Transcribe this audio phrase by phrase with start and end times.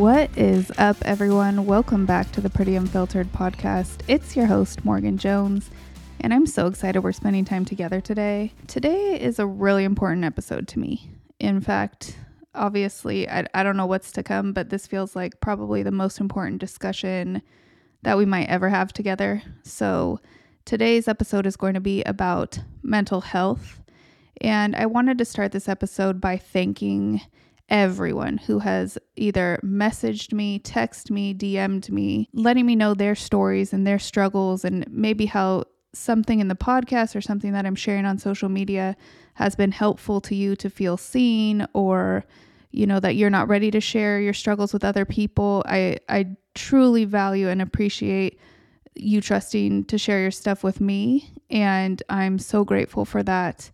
[0.00, 1.66] What is up, everyone?
[1.66, 4.00] Welcome back to the Pretty Unfiltered podcast.
[4.08, 5.68] It's your host, Morgan Jones,
[6.20, 8.54] and I'm so excited we're spending time together today.
[8.66, 11.10] Today is a really important episode to me.
[11.38, 12.16] In fact,
[12.54, 16.18] obviously, I, I don't know what's to come, but this feels like probably the most
[16.18, 17.42] important discussion
[18.00, 19.42] that we might ever have together.
[19.64, 20.18] So,
[20.64, 23.82] today's episode is going to be about mental health.
[24.40, 27.20] And I wanted to start this episode by thanking
[27.70, 33.72] everyone who has either messaged me, texted me, DM'd me, letting me know their stories
[33.72, 38.04] and their struggles, and maybe how something in the podcast or something that I'm sharing
[38.04, 38.96] on social media
[39.34, 42.24] has been helpful to you to feel seen or
[42.70, 45.64] you know that you're not ready to share your struggles with other people.
[45.66, 48.38] I I truly value and appreciate
[48.94, 53.70] you trusting to share your stuff with me and I'm so grateful for that.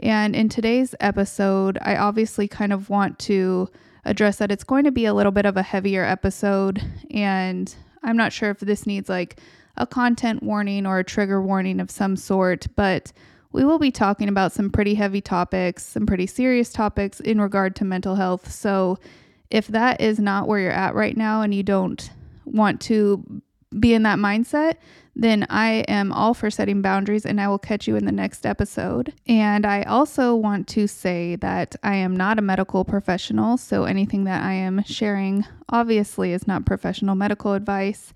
[0.00, 3.68] And in today's episode, I obviously kind of want to
[4.04, 6.82] address that it's going to be a little bit of a heavier episode.
[7.10, 9.40] And I'm not sure if this needs like
[9.76, 13.12] a content warning or a trigger warning of some sort, but
[13.52, 17.74] we will be talking about some pretty heavy topics, some pretty serious topics in regard
[17.76, 18.50] to mental health.
[18.50, 18.98] So
[19.50, 22.10] if that is not where you're at right now and you don't
[22.44, 23.42] want to
[23.78, 24.76] be in that mindset,
[25.18, 28.46] then I am all for setting boundaries and I will catch you in the next
[28.46, 29.12] episode.
[29.26, 34.24] And I also want to say that I am not a medical professional, so anything
[34.24, 38.14] that I am sharing obviously is not professional medical advice.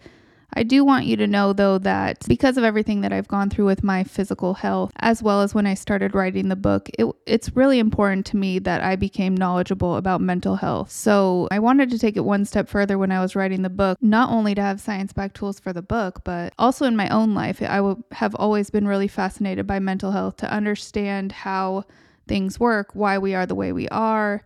[0.55, 3.67] I do want you to know, though, that because of everything that I've gone through
[3.67, 7.57] with my physical health, as well as when I started writing the book, it, it's
[7.57, 10.91] really important to me that I became knowledgeable about mental health.
[10.91, 13.99] So I wanted to take it one step further when I was writing the book,
[14.01, 17.35] not only to have science backed tools for the book, but also in my own
[17.35, 17.63] life.
[17.63, 21.85] I w- have always been really fascinated by mental health to understand how
[22.29, 24.45] things work, why we are the way we are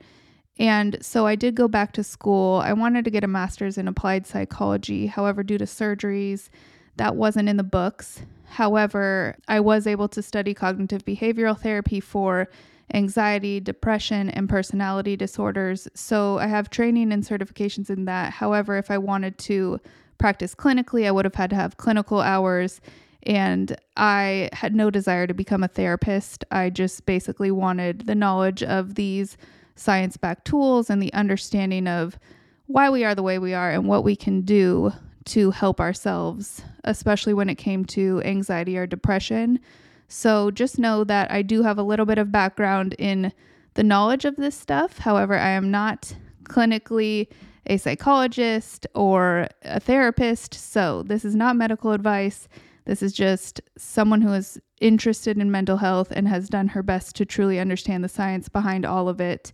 [0.58, 2.60] and so I did go back to school.
[2.64, 5.06] I wanted to get a master's in applied psychology.
[5.06, 6.48] However, due to surgeries,
[6.96, 8.22] that wasn't in the books.
[8.44, 12.48] However, I was able to study cognitive behavioral therapy for
[12.94, 15.88] anxiety, depression, and personality disorders.
[15.94, 18.32] So I have training and certifications in that.
[18.32, 19.80] However, if I wanted to
[20.18, 22.80] practice clinically, I would have had to have clinical hours.
[23.24, 26.44] And I had no desire to become a therapist.
[26.50, 29.36] I just basically wanted the knowledge of these
[29.76, 32.18] science backed tools and the understanding of
[32.66, 34.92] why we are the way we are and what we can do
[35.26, 39.60] to help ourselves, especially when it came to anxiety or depression.
[40.08, 43.32] So just know that I do have a little bit of background in
[43.74, 44.98] the knowledge of this stuff.
[44.98, 47.28] However, I am not clinically
[47.66, 50.54] a psychologist or a therapist.
[50.54, 52.48] So this is not medical advice.
[52.86, 57.16] This is just someone who is interested in mental health and has done her best
[57.16, 59.52] to truly understand the science behind all of it.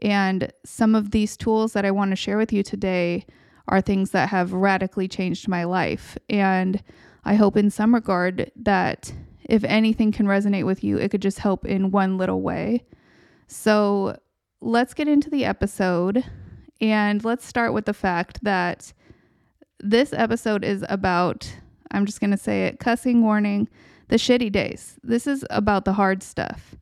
[0.00, 3.24] And some of these tools that I want to share with you today
[3.68, 6.18] are things that have radically changed my life.
[6.28, 6.82] And
[7.24, 9.12] I hope in some regard that
[9.44, 12.84] if anything can resonate with you, it could just help in one little way.
[13.46, 14.16] So
[14.60, 16.24] let's get into the episode.
[16.80, 18.92] And let's start with the fact that
[19.78, 21.56] this episode is about
[21.92, 23.68] I'm just going to say it cussing warning,
[24.08, 24.98] the shitty days.
[25.02, 26.74] This is about the hard stuff.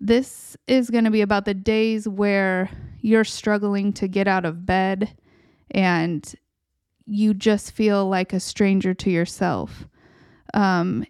[0.00, 4.66] This is going to be about the days where you're struggling to get out of
[4.66, 5.16] bed
[5.70, 6.34] and
[7.06, 9.86] you just feel like a stranger to yourself.
[10.54, 11.06] Um,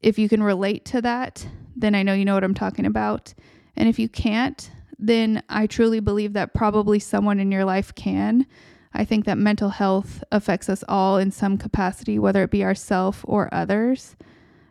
[0.00, 3.32] if you can relate to that, then I know you know what I'm talking about.
[3.76, 8.46] And if you can't, then I truly believe that probably someone in your life can.
[8.94, 13.24] I think that mental health affects us all in some capacity, whether it be ourself
[13.26, 14.16] or others.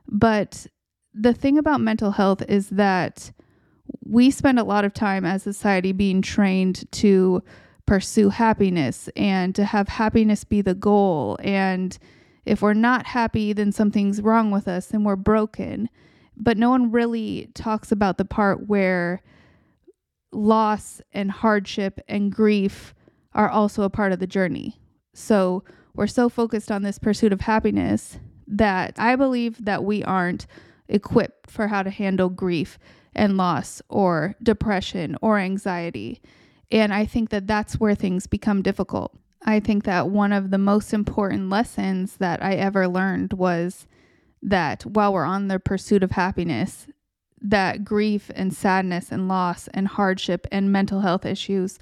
[0.08, 0.68] But
[1.14, 3.31] the thing about mental health is that
[4.06, 7.42] we spend a lot of time as society being trained to
[7.86, 11.38] pursue happiness and to have happiness be the goal.
[11.42, 11.98] And
[12.46, 15.90] if we're not happy, then something's wrong with us and we're broken.
[16.38, 19.22] But no one really talks about the part where
[20.31, 22.94] loss and hardship and grief
[23.33, 24.80] are also a part of the journey.
[25.13, 25.63] So
[25.94, 28.18] we're so focused on this pursuit of happiness
[28.48, 30.48] that I believe that we aren't
[30.88, 32.78] equipped for how to handle grief
[33.13, 36.22] and loss or depression or anxiety.
[36.69, 39.16] And I think that that's where things become difficult.
[39.44, 43.88] I think that one of the most important lessons that I ever learned was
[44.42, 46.88] that while we're on the pursuit of happiness,
[47.42, 51.80] that grief and sadness and loss and hardship and mental health issues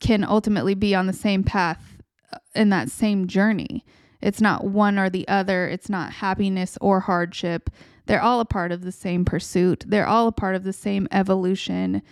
[0.00, 2.02] can ultimately be on the same path
[2.32, 3.84] uh, in that same journey.
[4.20, 7.70] It's not one or the other, it's not happiness or hardship.
[8.06, 9.84] they're all a part of the same pursuit.
[9.86, 12.02] They're all a part of the same evolution.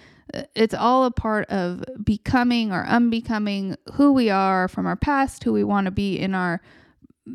[0.55, 5.53] It's all a part of becoming or unbecoming who we are from our past, who
[5.53, 6.61] we want to be in our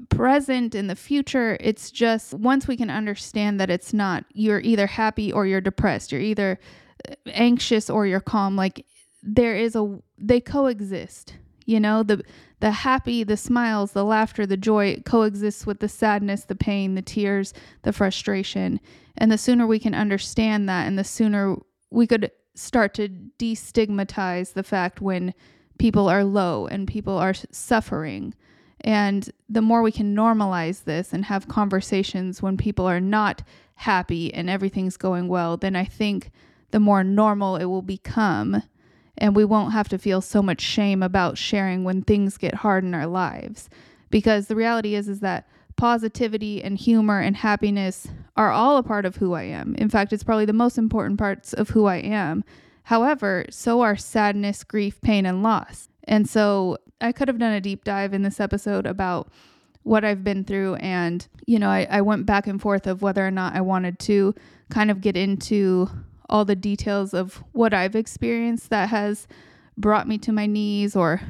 [0.09, 1.57] present, in the future.
[1.59, 6.11] It's just once we can understand that it's not, you're either happy or you're depressed,
[6.11, 6.59] you're either
[7.27, 8.55] anxious or you're calm.
[8.55, 8.85] Like
[9.23, 11.35] there is a, they coexist.
[11.65, 12.23] You know, the
[12.61, 17.01] the happy, the smiles, the laughter, the joy coexists with the sadness, the pain, the
[17.01, 18.79] tears, the frustration.
[19.17, 21.57] And the sooner we can understand that and the sooner
[21.89, 25.33] we could start to destigmatize the fact when
[25.77, 28.33] people are low and people are suffering.
[28.81, 33.43] And the more we can normalize this and have conversations when people are not
[33.75, 36.31] happy and everything's going well, then I think
[36.71, 38.63] the more normal it will become
[39.19, 42.83] and we won't have to feel so much shame about sharing when things get hard
[42.83, 43.69] in our lives
[44.09, 49.05] because the reality is is that positivity and humor and happiness are all a part
[49.05, 49.75] of who I am.
[49.75, 52.43] In fact, it's probably the most important parts of who I am.
[52.83, 55.87] However, so are sadness, grief, pain, and loss.
[56.03, 59.31] And so I could have done a deep dive in this episode about
[59.83, 60.75] what I've been through.
[60.75, 63.99] And, you know, I, I went back and forth of whether or not I wanted
[63.99, 64.35] to
[64.69, 65.89] kind of get into
[66.29, 69.27] all the details of what I've experienced that has
[69.77, 71.21] brought me to my knees or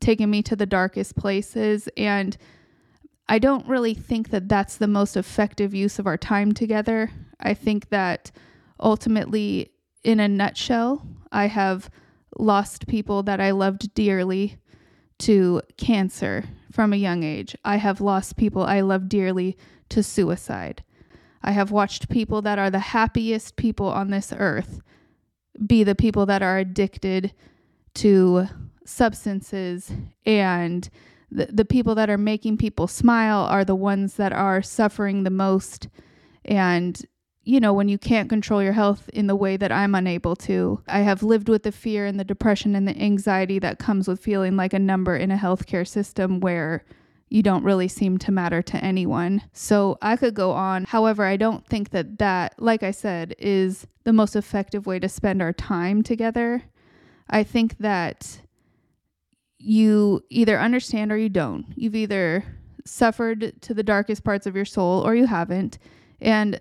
[0.00, 1.88] taken me to the darkest places.
[1.96, 2.36] And
[3.28, 7.10] I don't really think that that's the most effective use of our time together.
[7.40, 8.30] I think that
[8.80, 9.72] ultimately,
[10.04, 11.88] in a nutshell, I have
[12.38, 14.58] lost people that I loved dearly
[15.20, 17.54] to cancer from a young age.
[17.64, 19.56] I have lost people I love dearly
[19.90, 20.82] to suicide.
[21.42, 24.80] I have watched people that are the happiest people on this earth
[25.66, 27.32] be the people that are addicted
[27.94, 28.46] to
[28.84, 29.92] substances
[30.24, 30.88] and
[31.30, 35.30] the, the people that are making people smile are the ones that are suffering the
[35.30, 35.88] most.
[36.44, 37.00] And
[37.44, 40.80] you know when you can't control your health in the way that I'm unable to
[40.86, 44.20] I have lived with the fear and the depression and the anxiety that comes with
[44.20, 46.84] feeling like a number in a healthcare system where
[47.32, 49.40] you don't really seem to matter to anyone.
[49.54, 50.84] So I could go on.
[50.84, 55.08] However, I don't think that that, like I said, is the most effective way to
[55.08, 56.64] spend our time together.
[57.30, 58.42] I think that
[59.56, 61.64] you either understand or you don't.
[61.74, 62.44] You've either
[62.84, 65.78] suffered to the darkest parts of your soul or you haven't.
[66.20, 66.60] And,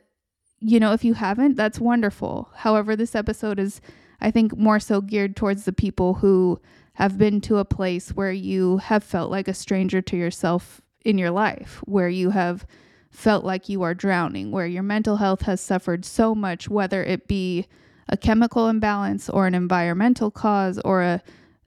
[0.62, 2.50] you know, if you haven't, that's wonderful.
[2.56, 3.82] However, this episode is,
[4.22, 6.62] I think, more so geared towards the people who
[6.94, 11.18] have been to a place where you have felt like a stranger to yourself in
[11.18, 12.66] your life, where you have
[13.10, 17.28] felt like you are drowning, where your mental health has suffered so much, whether it
[17.28, 17.68] be
[18.10, 21.22] a chemical imbalance or an environmental cause or a,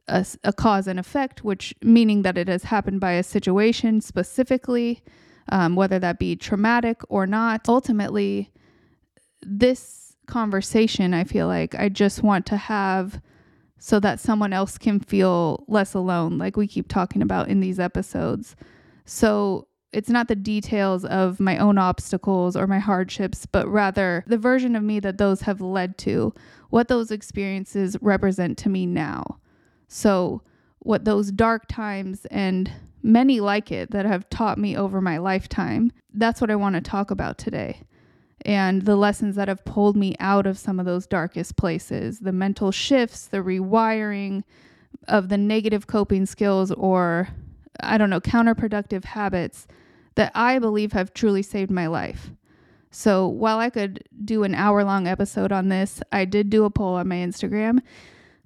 [0.09, 5.03] a, a cause and effect, which meaning that it has happened by a situation specifically,
[5.50, 7.69] um, whether that be traumatic or not.
[7.69, 8.50] Ultimately,
[9.43, 13.21] this conversation, I feel like I just want to have
[13.79, 17.79] so that someone else can feel less alone, like we keep talking about in these
[17.79, 18.56] episodes.
[19.05, 24.38] So it's not the details of my own obstacles or my hardships, but rather the
[24.38, 26.35] version of me that those have led to,
[26.71, 29.38] what those experiences represent to me now.
[29.87, 30.43] So,
[30.81, 32.71] what those dark times and
[33.03, 36.81] many like it that have taught me over my lifetime, that's what I want to
[36.81, 37.83] talk about today
[38.45, 42.33] and the lessons that have pulled me out of some of those darkest places, the
[42.33, 44.43] mental shifts, the rewiring
[45.09, 47.29] of the negative coping skills or,
[47.81, 49.67] I don't know, counterproductive habits
[50.15, 52.31] that I believe have truly saved my life.
[52.91, 56.71] So while I could do an hour long episode on this, I did do a
[56.71, 57.81] poll on my Instagram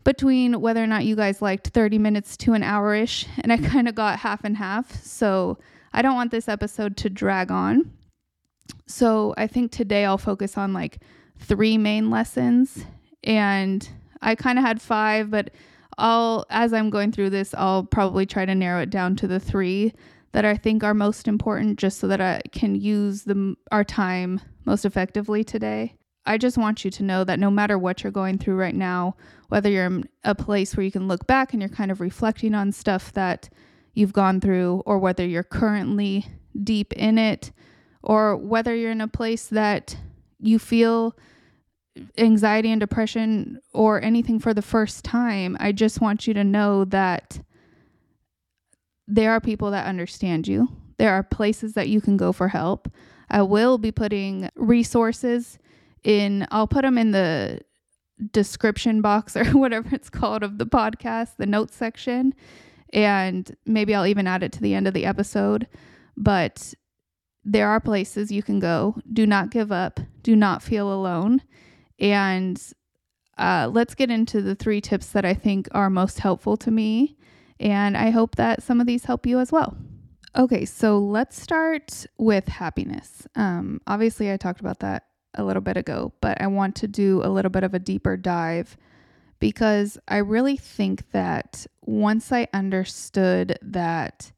[0.04, 3.56] between whether or not you guys liked 30 minutes to an hour ish, and I
[3.68, 5.04] kind of got half and half.
[5.04, 5.58] So
[5.92, 7.90] I don't want this episode to drag on.
[8.88, 10.98] So I think today I'll focus on like
[11.38, 12.84] three main lessons.
[13.22, 13.88] And
[14.22, 15.50] I kind of had five, but
[15.98, 19.38] I'll, as I'm going through this, I'll probably try to narrow it down to the
[19.38, 19.92] three
[20.32, 24.40] that I think are most important just so that I can use the, our time
[24.64, 25.94] most effectively today.
[26.26, 29.16] I just want you to know that no matter what you're going through right now,
[29.48, 32.54] whether you're in a place where you can look back and you're kind of reflecting
[32.54, 33.48] on stuff that
[33.94, 36.26] you've gone through, or whether you're currently
[36.62, 37.50] deep in it,
[38.02, 39.96] or whether you're in a place that
[40.38, 41.16] you feel
[42.16, 46.84] anxiety and depression or anything for the first time, I just want you to know
[46.86, 47.40] that
[49.06, 50.68] there are people that understand you.
[50.98, 52.90] There are places that you can go for help.
[53.30, 55.58] I will be putting resources
[56.04, 57.60] in, I'll put them in the
[58.32, 62.34] description box or whatever it's called of the podcast, the notes section.
[62.92, 65.66] And maybe I'll even add it to the end of the episode.
[66.16, 66.74] But
[67.44, 68.96] there are places you can go.
[69.12, 70.00] Do not give up.
[70.22, 71.42] Do not feel alone.
[71.98, 72.60] And
[73.36, 77.16] uh, let's get into the three tips that I think are most helpful to me.
[77.60, 79.76] And I hope that some of these help you as well.
[80.36, 83.26] Okay, so let's start with happiness.
[83.34, 87.22] Um, obviously, I talked about that a little bit ago, but I want to do
[87.24, 88.76] a little bit of a deeper dive
[89.40, 94.32] because I really think that once I understood that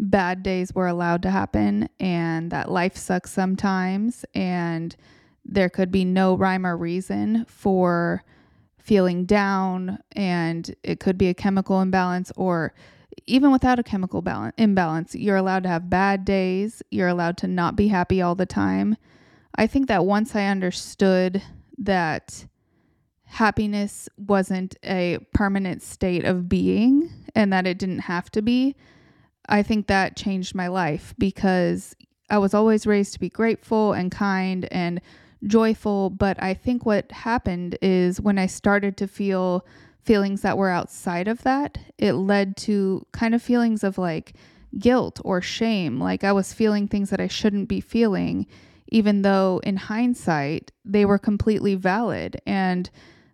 [0.00, 4.96] bad days were allowed to happen and that life sucks sometimes and
[5.44, 8.24] there could be no rhyme or reason for
[8.78, 12.72] feeling down and it could be a chemical imbalance or
[13.26, 17.46] even without a chemical balance imbalance you're allowed to have bad days you're allowed to
[17.46, 18.96] not be happy all the time.
[19.54, 21.42] I think that once i understood
[21.76, 22.46] that
[23.24, 28.74] happiness wasn't a permanent state of being and that it didn't have to be
[29.50, 31.94] I think that changed my life because
[32.30, 35.00] I was always raised to be grateful and kind and
[35.44, 36.10] joyful.
[36.10, 39.66] But I think what happened is when I started to feel
[40.04, 44.34] feelings that were outside of that, it led to kind of feelings of like
[44.78, 45.98] guilt or shame.
[45.98, 48.46] Like I was feeling things that I shouldn't be feeling,
[48.88, 52.40] even though in hindsight, they were completely valid.
[52.46, 52.88] And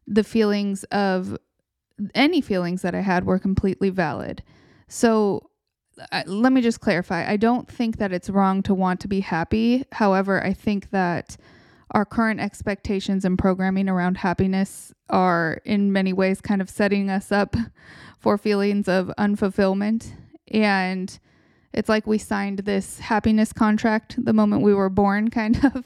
[0.07, 1.37] the feelings of
[2.15, 4.43] any feelings that I had were completely valid.
[4.89, 5.51] So
[6.27, 7.29] let me just clarify.
[7.29, 9.85] I don't think that it's wrong to want to be happy.
[9.93, 11.37] However, I think that
[11.93, 17.31] our current expectations and programming around happiness are in many ways kind of setting us
[17.31, 17.57] up
[18.19, 20.13] for feelings of unfulfillment.
[20.49, 21.19] And
[21.73, 25.85] it's like we signed this happiness contract the moment we were born, kind of.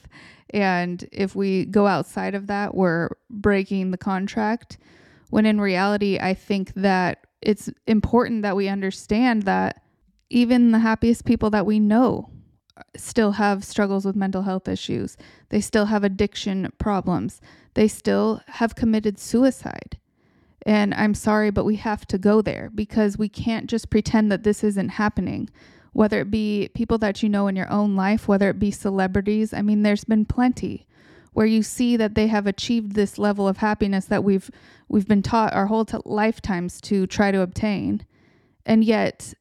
[0.52, 4.78] And if we go outside of that, we're breaking the contract.
[5.28, 9.82] When in reality, I think that it's important that we understand that
[10.30, 12.30] even the happiest people that we know
[12.96, 15.16] still have struggles with mental health issues.
[15.50, 17.40] They still have addiction problems.
[17.74, 19.98] They still have committed suicide.
[20.66, 24.44] And I'm sorry, but we have to go there because we can't just pretend that
[24.44, 25.48] this isn't happening.
[25.92, 29.52] Whether it be people that you know in your own life, whether it be celebrities,
[29.52, 30.86] I mean, there's been plenty
[31.32, 34.50] where you see that they have achieved this level of happiness that we've
[34.88, 38.04] we've been taught our whole t- lifetimes to try to obtain.
[38.66, 39.32] And yet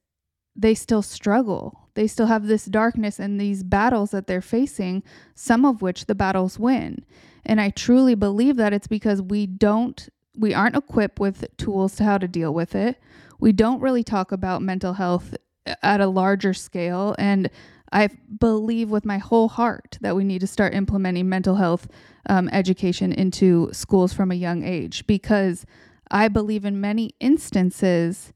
[0.60, 1.88] they still struggle.
[1.94, 6.16] They still have this darkness and these battles that they're facing, some of which the
[6.16, 7.06] battles win.
[7.46, 12.04] And I truly believe that it's because we don't, we aren't equipped with tools to
[12.04, 13.00] how to deal with it.
[13.40, 15.34] We don't really talk about mental health
[15.82, 17.16] at a larger scale.
[17.18, 17.50] And
[17.94, 21.88] I believe with my whole heart that we need to start implementing mental health
[22.28, 25.66] um, education into schools from a young age because
[26.12, 28.34] I believe in many instances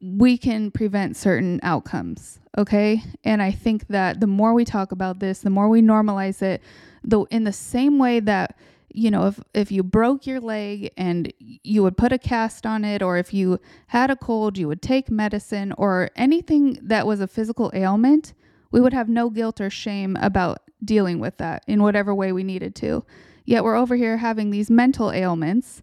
[0.00, 2.40] we can prevent certain outcomes.
[2.58, 3.02] Okay.
[3.24, 6.62] And I think that the more we talk about this, the more we normalize it,
[7.04, 8.56] though, in the same way that,
[8.92, 12.84] you know, if, if you broke your leg and you would put a cast on
[12.84, 17.20] it, or if you had a cold, you would take medicine, or anything that was
[17.20, 18.32] a physical ailment,
[18.70, 22.42] we would have no guilt or shame about dealing with that in whatever way we
[22.42, 23.04] needed to.
[23.44, 25.82] Yet we're over here having these mental ailments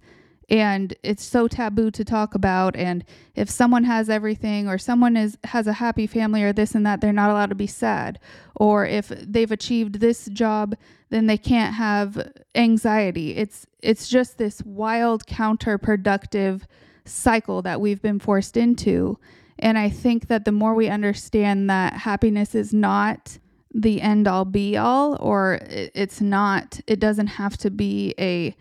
[0.53, 5.35] and it's so taboo to talk about and if someone has everything or someone is
[5.45, 8.19] has a happy family or this and that they're not allowed to be sad.
[8.53, 10.75] Or if they've achieved this job
[11.09, 13.35] then they can't have anxiety.
[13.35, 16.61] It's it's just this wild counterproductive
[17.03, 19.17] cycle that we've been forced into.
[19.57, 23.39] And i think that the more we understand that happiness is not
[23.73, 28.55] the end all be all or it's not it doesn't have to be a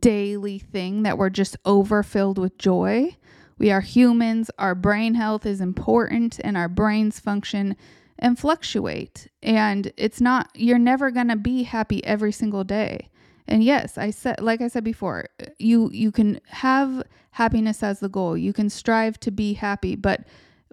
[0.00, 3.16] daily thing that we're just overfilled with joy.
[3.58, 7.76] We are humans, our brain health is important, and our brains function
[8.18, 9.28] and fluctuate.
[9.42, 13.10] And it's not, you're never going to be happy every single day.
[13.46, 18.08] And yes, I said like I said before, you you can have happiness as the
[18.08, 18.36] goal.
[18.36, 20.24] You can strive to be happy, but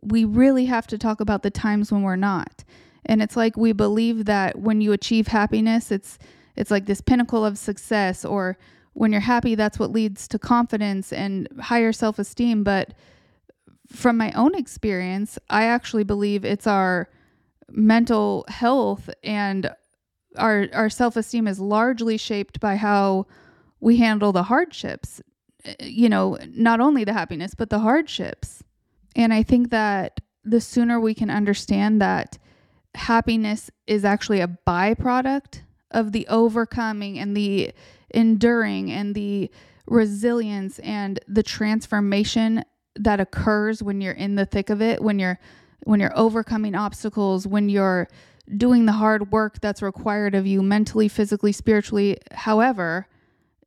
[0.02, 2.64] we really have to talk about the times when we're not.
[3.06, 6.18] And it's like we believe that when you achieve happiness, it's
[6.56, 8.58] it's like this pinnacle of success or
[8.94, 12.64] when you're happy, that's what leads to confidence and higher self esteem.
[12.64, 12.94] But
[13.88, 17.10] from my own experience, I actually believe it's our
[17.70, 19.72] mental health and
[20.38, 23.28] our our self esteem is largely shaped by how
[23.80, 25.22] we handle the hardships.
[25.66, 28.64] Eh, you know, not only the happiness, but the hardships.
[29.16, 32.38] And I think that the sooner we can understand that
[32.96, 37.72] happiness is actually a byproduct of the overcoming and the
[38.14, 39.50] enduring and the
[39.88, 42.64] resilience and the transformation
[42.96, 45.40] that occurs when you're in the thick of it, when you're
[45.84, 48.08] when you're overcoming obstacles, when you're
[48.56, 53.08] doing the hard work that's required of you mentally, physically, spiritually, however,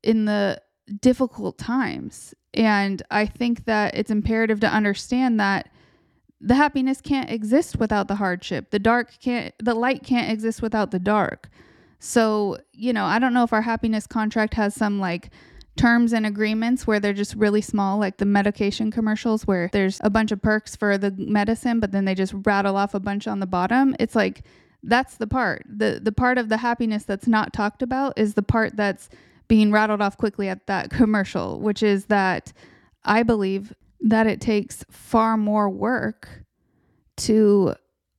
[0.03, 0.61] in the
[1.01, 2.35] difficult times.
[2.53, 5.71] And I think that it's imperative to understand that
[6.41, 8.71] the happiness can't exist without the hardship.
[8.71, 11.49] The dark can't the light can't exist without the dark.
[12.05, 15.31] So, you know, I don't know if our happiness contract has some like
[15.75, 20.11] terms and agreements where they're just really small, like the medication commercials where there's a
[20.11, 23.41] bunch of perks for the medicine, but then they just rattle off a bunch on
[23.41, 23.97] the bottom.
[23.99, 24.43] It's like
[24.83, 25.65] that's the part.
[25.67, 29.09] The the part of the happiness that's not talked about is the part that's
[29.49, 32.53] being rattled off quickly at that commercial, which is that
[33.07, 36.45] I believe that it takes far more work
[37.17, 37.75] to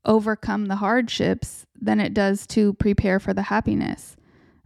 [0.06, 4.16] overcome the hardships than it does to prepare for the happiness.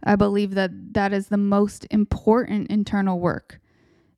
[0.02, 3.60] I believe that that is the most important internal work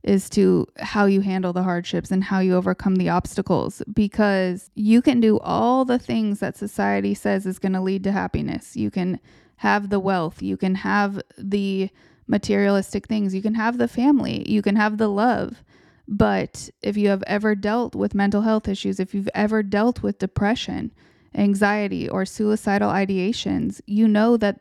[0.03, 5.01] is to how you handle the hardships and how you overcome the obstacles because you
[5.01, 8.77] can do all the things that society says is going to lead to happiness.
[8.77, 9.21] You can
[9.57, 11.89] have the wealth, you can have the
[12.27, 15.63] materialistic things, you can have the family, you can have the love.
[16.09, 20.19] But if you have ever dealt with mental health issues, if you've ever dealt with
[20.19, 20.91] depression,
[21.35, 24.61] anxiety, or suicidal ideations, you know that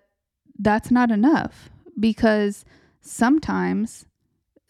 [0.59, 2.65] that's not enough because
[3.01, 4.05] sometimes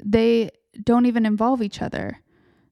[0.04, 0.50] they
[0.84, 2.20] don't even involve each other.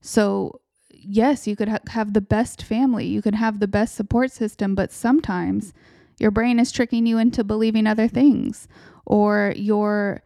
[0.01, 4.31] So, yes, you could ha- have the best family, you could have the best support
[4.31, 5.73] system, but sometimes
[6.17, 8.67] your brain is tricking you into believing other things
[9.05, 10.21] or your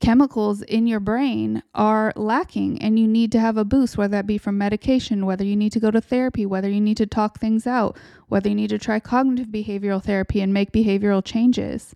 [0.00, 4.26] chemicals in your brain are lacking and you need to have a boost, whether that
[4.26, 7.38] be from medication, whether you need to go to therapy, whether you need to talk
[7.38, 7.96] things out,
[8.28, 11.94] whether you need to try cognitive behavioral therapy and make behavioral changes.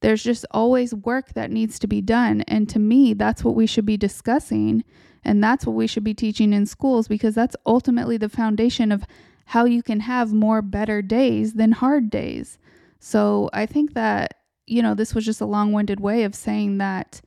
[0.00, 2.42] There's just always work that needs to be done.
[2.42, 4.84] And to me, that's what we should be discussing.
[5.24, 9.04] And that's what we should be teaching in schools because that's ultimately the foundation of
[9.46, 12.58] how you can have more better days than hard days.
[12.98, 14.35] So I think that
[14.66, 17.20] you know, this was just a long winded way of saying that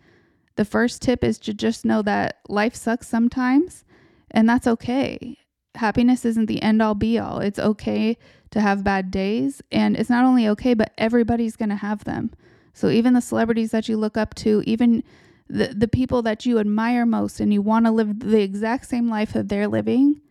[0.56, 3.86] the first tip is to just know that life sucks sometimes,
[4.32, 5.38] and that's okay.
[5.76, 7.40] Happiness isn't the end all be all.
[7.40, 8.18] It's okay
[8.52, 12.32] to have bad days, and it's not only okay, but everybody's going to have them.
[12.74, 15.04] So even the celebrities that you look up to, even
[15.50, 19.10] the, the people that you admire most and you want to live the exact same
[19.10, 20.22] life that they're living,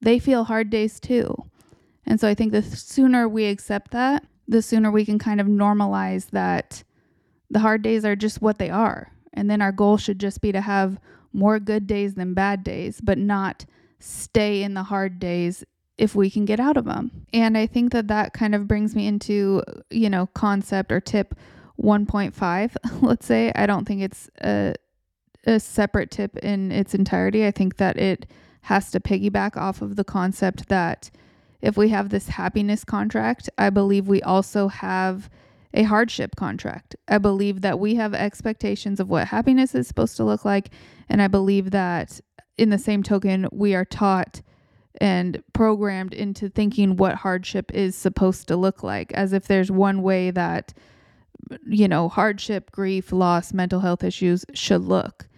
[0.00, 1.34] they feel hard days too.
[2.06, 5.46] And so I think the sooner we accept that, the sooner we can kind of
[5.46, 6.82] normalize that
[7.50, 9.12] the hard days are just what they are.
[9.32, 10.98] And then our goal should just be to have
[11.32, 13.66] more good days than bad days, but not
[14.00, 15.64] stay in the hard days
[15.98, 17.26] if we can get out of them.
[17.32, 21.34] And I think that that kind of brings me into, you know, concept or tip
[21.80, 23.52] 1.5, let's say.
[23.54, 24.74] I don't think it's a,
[25.44, 27.46] a separate tip in its entirety.
[27.46, 28.26] I think that it
[28.62, 31.10] has to piggyback off of the concept that
[31.60, 35.28] if we have this happiness contract, I believe we also have
[35.74, 36.96] a hardship contract.
[37.08, 40.70] I believe that we have expectations of what happiness is supposed to look like.
[41.08, 42.20] And I believe that
[42.56, 44.40] in the same token, we are taught
[45.00, 50.02] and programmed into thinking what hardship is supposed to look like, as if there's one
[50.02, 50.72] way that,
[51.66, 55.28] you know, hardship, grief, loss, mental health issues should look.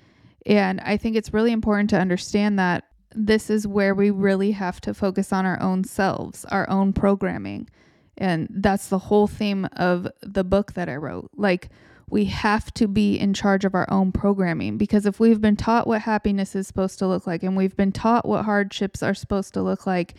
[0.46, 4.80] And I think it's really important to understand that this is where we really have
[4.82, 7.68] to focus on our own selves, our own programming.
[8.16, 11.30] And that's the whole theme of the book that I wrote.
[11.36, 11.70] Like,
[12.10, 15.86] we have to be in charge of our own programming because if we've been taught
[15.86, 19.54] what happiness is supposed to look like and we've been taught what hardships are supposed
[19.54, 20.14] to look like,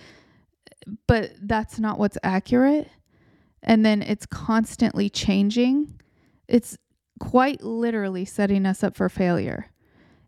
[1.05, 2.89] but that's not what's accurate,
[3.61, 5.99] and then it's constantly changing,
[6.47, 6.77] it's
[7.19, 9.70] quite literally setting us up for failure.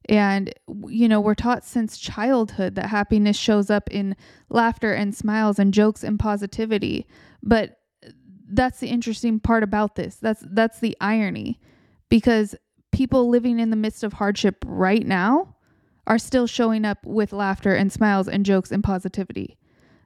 [0.09, 0.53] And,
[0.87, 4.15] you know, we're taught since childhood that happiness shows up in
[4.49, 7.07] laughter and smiles and jokes and positivity.
[7.41, 7.77] But
[8.49, 10.15] that's the interesting part about this.
[10.15, 11.59] That's that's the irony
[12.09, 12.55] because
[12.91, 15.55] people living in the midst of hardship right now
[16.05, 19.57] are still showing up with laughter and smiles and jokes and positivity.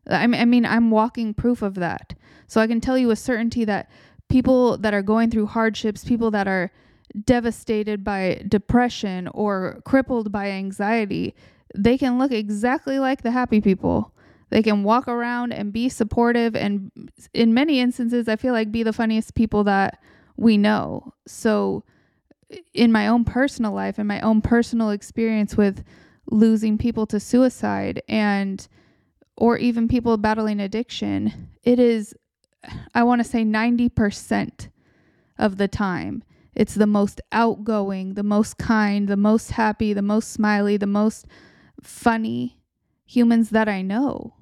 [0.09, 2.13] I mean, I'm walking proof of that.
[2.47, 3.89] So I can tell you with certainty that
[4.29, 6.71] people that are going through hardships, people that are
[7.25, 11.35] devastated by depression or crippled by anxiety,
[11.75, 14.13] they can look exactly like the happy people.
[14.49, 16.89] They can walk around and be supportive, and
[17.33, 19.99] in many instances, I feel like be the funniest people that
[20.37, 21.13] we know.
[21.27, 21.83] So,
[22.73, 25.83] in my own personal life, and my own personal experience with
[26.31, 28.67] losing people to suicide and
[29.35, 32.15] or even people battling addiction, it is,
[32.95, 34.69] I want to say 90%
[35.37, 36.23] of the time,
[36.57, 41.27] it's the most outgoing, the most kind, the most happy, the most smiley, the most
[41.83, 42.57] funny
[43.05, 44.33] humans that I know.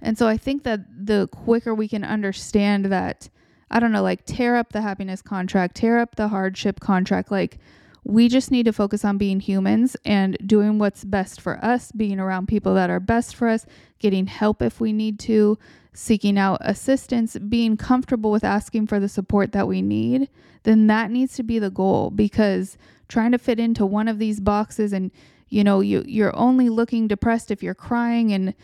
[0.00, 3.28] And so I think that the quicker we can understand that,
[3.70, 7.58] I don't know, like tear up the happiness contract, tear up the hardship contract, like
[8.02, 12.18] we just need to focus on being humans and doing what's best for us, being
[12.18, 13.66] around people that are best for us,
[13.98, 15.58] getting help if we need to,
[15.92, 20.30] seeking out assistance, being comfortable with asking for the support that we need,
[20.64, 22.76] then that needs to be the goal because
[23.08, 25.10] trying to fit into one of these boxes and
[25.48, 28.54] you know you you're only looking depressed if you're crying and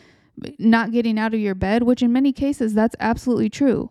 [0.58, 3.90] not getting out of your bed, which in many cases that's absolutely true.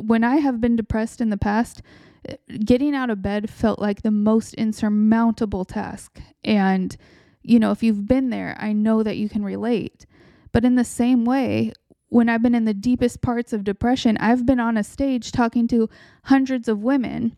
[0.00, 1.82] When I have been depressed in the past,
[2.28, 6.20] eh, getting out of bed felt like the most insurmountable task.
[6.44, 6.96] And,
[7.42, 10.06] you know, if you've been there, I know that you can relate.
[10.52, 11.72] But in the same way,
[12.08, 15.66] when I've been in the deepest parts of depression, I've been on a stage talking
[15.68, 15.88] to
[16.24, 17.36] hundreds of women,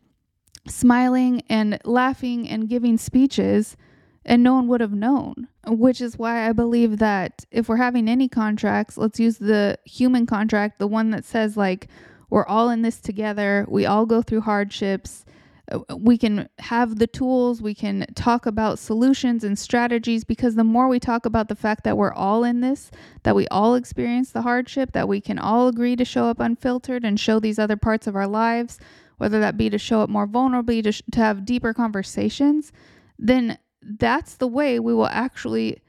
[0.69, 3.77] smiling and laughing and giving speeches,
[4.25, 5.49] and no one would have known.
[5.67, 10.27] Which is why I believe that if we're having any contracts, let's use the human
[10.27, 11.89] contract, the one that says, like,
[12.31, 13.67] we're all in this together.
[13.69, 15.25] We all go through hardships.
[15.71, 20.65] Uh, we can have the tools, we can talk about solutions and strategies because the
[20.65, 22.91] more we talk about the fact that we're all in this,
[23.23, 27.05] that we all experience the hardship, that we can all agree to show up unfiltered
[27.05, 28.79] and show these other parts of our lives,
[29.19, 32.73] whether that be to show up more vulnerably, to, sh- to have deeper conversations,
[33.19, 35.81] then that's the way we will actually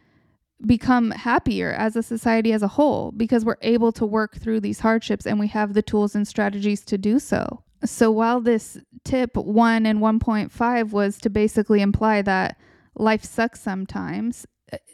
[0.65, 4.81] become happier as a society as a whole because we're able to work through these
[4.81, 7.63] hardships and we have the tools and strategies to do so.
[7.85, 12.57] So while this tip 1 and 1.5 was to basically imply that
[12.95, 14.45] life sucks sometimes,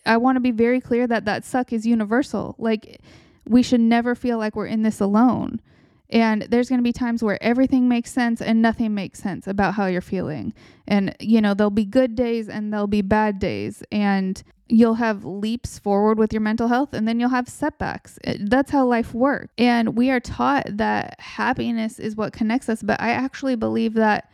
[0.06, 2.56] I want to be very clear that that suck is universal.
[2.60, 3.02] Like
[3.48, 5.62] we should never feel like we're in this alone.
[6.10, 9.74] And there's going to be times where everything makes sense and nothing makes sense about
[9.74, 10.54] how you're feeling.
[10.88, 13.84] And, you know, there'll be good days and there'll be bad days.
[13.92, 18.18] And you'll have leaps forward with your mental health and then you'll have setbacks.
[18.40, 19.54] That's how life works.
[19.58, 22.82] And we are taught that happiness is what connects us.
[22.84, 24.30] But I actually believe that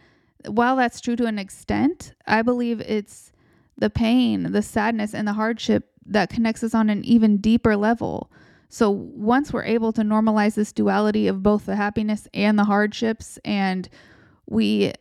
[0.47, 3.31] while that's true to an extent, I believe it's
[3.77, 8.31] the pain, the sadness, and the hardship that connects us on an even deeper level.
[8.71, 13.37] So once we're able to normalize this duality of both the happiness and the hardships,
[13.43, 13.89] and
[14.49, 14.93] we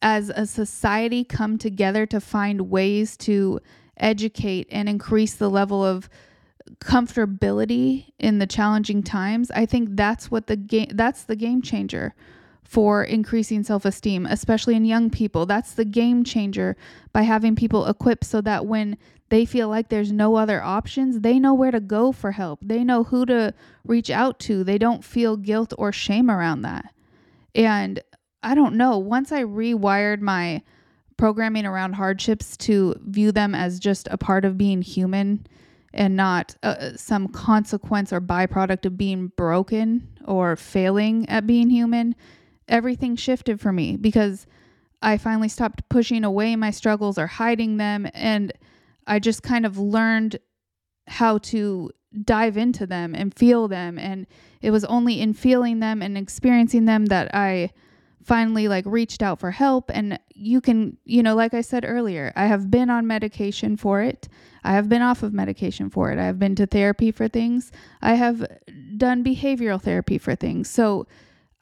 [0.00, 3.58] as a society come together to find ways to
[3.96, 6.08] educate and increase the level of
[6.78, 12.14] comfortability in the challenging times, I think that's what the game that's the game changer
[12.62, 15.46] for increasing self-esteem, especially in young people.
[15.46, 16.76] That's the game changer
[17.12, 18.96] by having people equipped so that when
[19.30, 22.58] they feel like there's no other options, they know where to go for help.
[22.62, 24.64] They know who to reach out to.
[24.64, 26.92] They don't feel guilt or shame around that.
[27.54, 28.02] And
[28.42, 30.62] I don't know, once I rewired my
[31.16, 35.46] programming around hardships to view them as just a part of being human
[35.92, 42.16] and not uh, some consequence or byproduct of being broken or failing at being human,
[42.68, 44.46] everything shifted for me because
[45.02, 48.52] I finally stopped pushing away my struggles or hiding them and
[49.06, 50.38] I just kind of learned
[51.06, 51.90] how to
[52.24, 53.98] dive into them and feel them.
[53.98, 54.26] And
[54.60, 57.70] it was only in feeling them and experiencing them that I
[58.22, 59.90] finally like reached out for help.
[59.92, 64.02] And you can you know like i said earlier i have been on medication for
[64.02, 64.28] it.
[64.64, 66.18] I have been off of medication for it.
[66.18, 67.72] I have been to therapy for things.
[68.02, 68.46] I have
[68.96, 70.68] done behavioral therapy for things.
[70.68, 71.06] So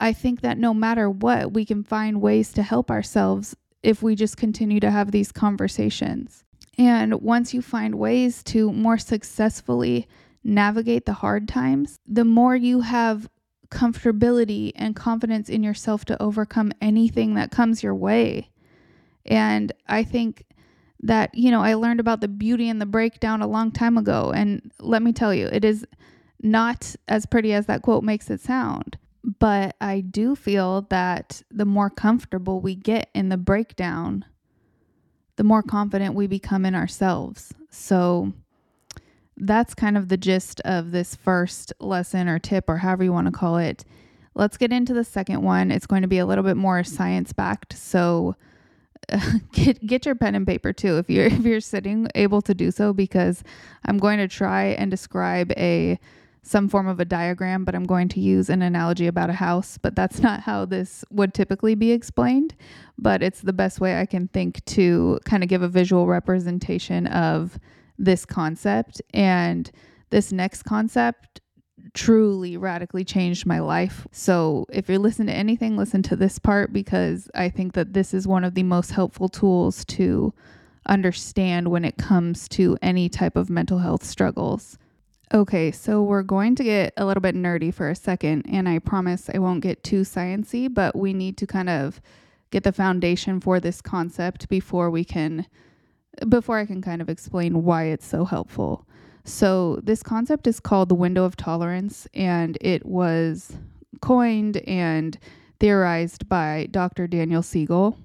[0.00, 4.14] i think that no matter what we can find ways to help ourselves if we
[4.14, 6.44] just continue to have these conversations
[6.78, 10.08] and once you find ways to more successfully
[10.44, 13.28] navigate the hard times, the more you have
[13.70, 18.48] comfortability and confidence in yourself to overcome anything that comes your way.
[19.26, 20.44] And I think
[21.00, 24.32] that, you know, I learned about the beauty and the breakdown a long time ago.
[24.34, 25.84] And let me tell you, it is
[26.40, 28.96] not as pretty as that quote makes it sound.
[29.38, 34.24] But I do feel that the more comfortable we get in the breakdown,
[35.38, 37.54] the more confident we become in ourselves.
[37.70, 38.32] So
[39.36, 43.28] that's kind of the gist of this first lesson or tip or however you want
[43.28, 43.84] to call it.
[44.34, 45.70] Let's get into the second one.
[45.70, 47.78] It's going to be a little bit more science backed.
[47.78, 48.34] So
[49.52, 52.72] get get your pen and paper too if you're if you're sitting able to do
[52.72, 53.44] so because
[53.84, 56.00] I'm going to try and describe a
[56.42, 59.78] some form of a diagram, but I'm going to use an analogy about a house.
[59.78, 62.54] But that's not how this would typically be explained.
[62.96, 67.06] But it's the best way I can think to kind of give a visual representation
[67.06, 67.58] of
[67.98, 69.02] this concept.
[69.12, 69.70] And
[70.10, 71.40] this next concept
[71.94, 74.06] truly radically changed my life.
[74.12, 78.14] So if you're listening to anything, listen to this part because I think that this
[78.14, 80.32] is one of the most helpful tools to
[80.86, 84.78] understand when it comes to any type of mental health struggles.
[85.32, 88.78] Okay, so we're going to get a little bit nerdy for a second, and I
[88.78, 92.00] promise I won't get too sciency, but we need to kind of
[92.50, 95.46] get the foundation for this concept before we can
[96.28, 98.86] before I can kind of explain why it's so helpful.
[99.24, 103.52] So, this concept is called the window of tolerance, and it was
[104.00, 105.18] coined and
[105.60, 107.06] theorized by Dr.
[107.06, 107.98] Daniel Siegel.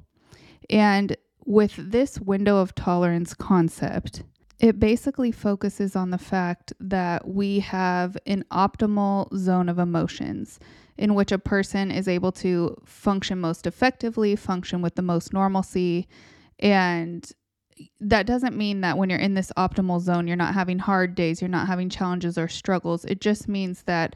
[0.70, 4.24] And with this window of tolerance concept,
[4.60, 10.60] it basically focuses on the fact that we have an optimal zone of emotions
[10.98, 16.08] in which a person is able to function most effectively, function with the most normalcy,
[16.60, 17.32] and
[18.00, 21.42] that doesn't mean that when you're in this optimal zone, you're not having hard days,
[21.42, 23.04] you're not having challenges or struggles.
[23.06, 24.16] It just means that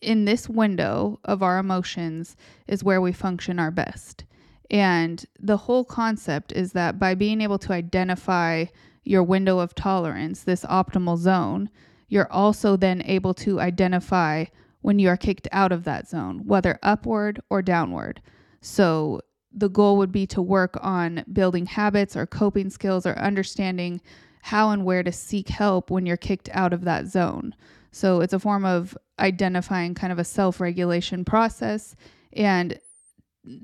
[0.00, 2.36] in this window of our emotions
[2.68, 4.24] is where we function our best.
[4.70, 8.66] And the whole concept is that by being able to identify
[9.04, 11.70] your window of tolerance, this optimal zone,
[12.08, 14.44] you're also then able to identify
[14.80, 18.20] when you are kicked out of that zone, whether upward or downward.
[18.60, 19.20] So
[19.52, 24.00] the goal would be to work on building habits or coping skills or understanding
[24.42, 27.54] how and where to seek help when you're kicked out of that zone.
[27.92, 31.94] So it's a form of identifying kind of a self regulation process.
[32.32, 32.78] And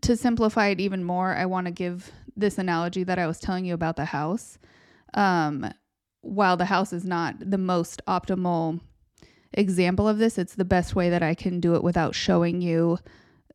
[0.03, 3.65] to simplify it even more, I want to give this analogy that I was telling
[3.65, 4.59] you about the house.
[5.15, 5.73] Um,
[6.23, 8.81] while the house is not the most optimal
[9.53, 12.99] example of this, it's the best way that I can do it without showing you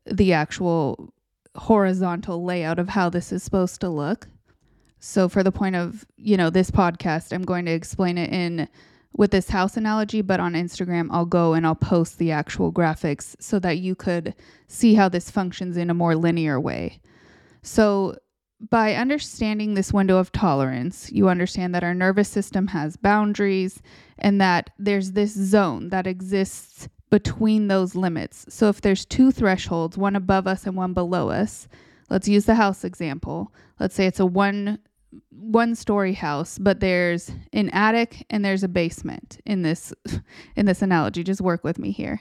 [0.04, 1.12] the actual
[1.56, 4.28] horizontal layout of how this is supposed to look.
[4.98, 8.68] So for the point of, you know, this podcast, I'm going to explain it in
[9.16, 13.34] with this house analogy, but on Instagram I'll go and I'll post the actual graphics
[13.40, 14.34] so that you could
[14.68, 17.00] see how this functions in a more linear way.
[17.62, 18.16] So
[18.60, 23.82] by understanding this window of tolerance, you understand that our nervous system has boundaries
[24.18, 28.46] and that there's this zone that exists between those limits.
[28.48, 31.68] So if there's two thresholds, one above us and one below us,
[32.08, 33.52] let's use the house example.
[33.78, 34.78] Let's say it's a one
[35.30, 39.92] one story house, but there's an attic and there's a basement in this
[40.56, 41.22] in this analogy.
[41.22, 42.20] Just work with me here.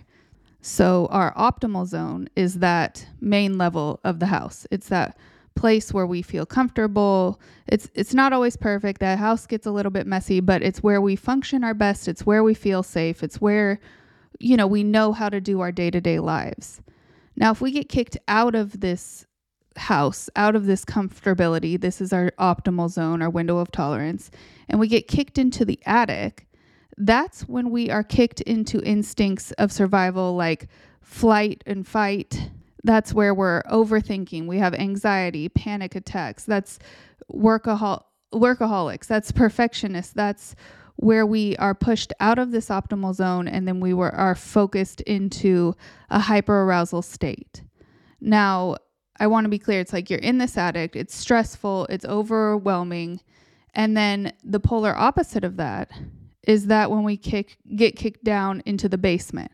[0.61, 4.65] So our optimal zone is that main level of the house.
[4.71, 5.17] It's that
[5.55, 7.39] place where we feel comfortable.
[7.67, 8.99] It's it's not always perfect.
[8.99, 12.07] That house gets a little bit messy, but it's where we function our best.
[12.07, 13.23] It's where we feel safe.
[13.23, 13.79] It's where
[14.39, 16.81] you know, we know how to do our day to day lives.
[17.35, 19.25] Now, if we get kicked out of this
[19.75, 24.31] house, out of this comfortability, this is our optimal zone, our window of tolerance,
[24.69, 26.47] and we get kicked into the attic,
[26.97, 30.67] that's when we are kicked into instincts of survival like
[31.01, 32.49] flight and fight.
[32.85, 34.45] That's where we're overthinking.
[34.45, 36.43] We have anxiety, panic attacks.
[36.43, 36.77] That's
[37.33, 39.07] workahol- workaholics.
[39.07, 40.13] That's perfectionists.
[40.13, 40.55] That's
[40.97, 45.01] where we are pushed out of this optimal zone and then we were are focused
[45.01, 45.75] into
[46.11, 47.63] a hyperarousal state.
[48.21, 48.75] Now,
[49.19, 53.21] I want to be clear, it's like you're in this addict, it's stressful, it's overwhelming,
[53.73, 55.91] and then the polar opposite of that
[56.47, 59.51] is that when we kick get kicked down into the basement.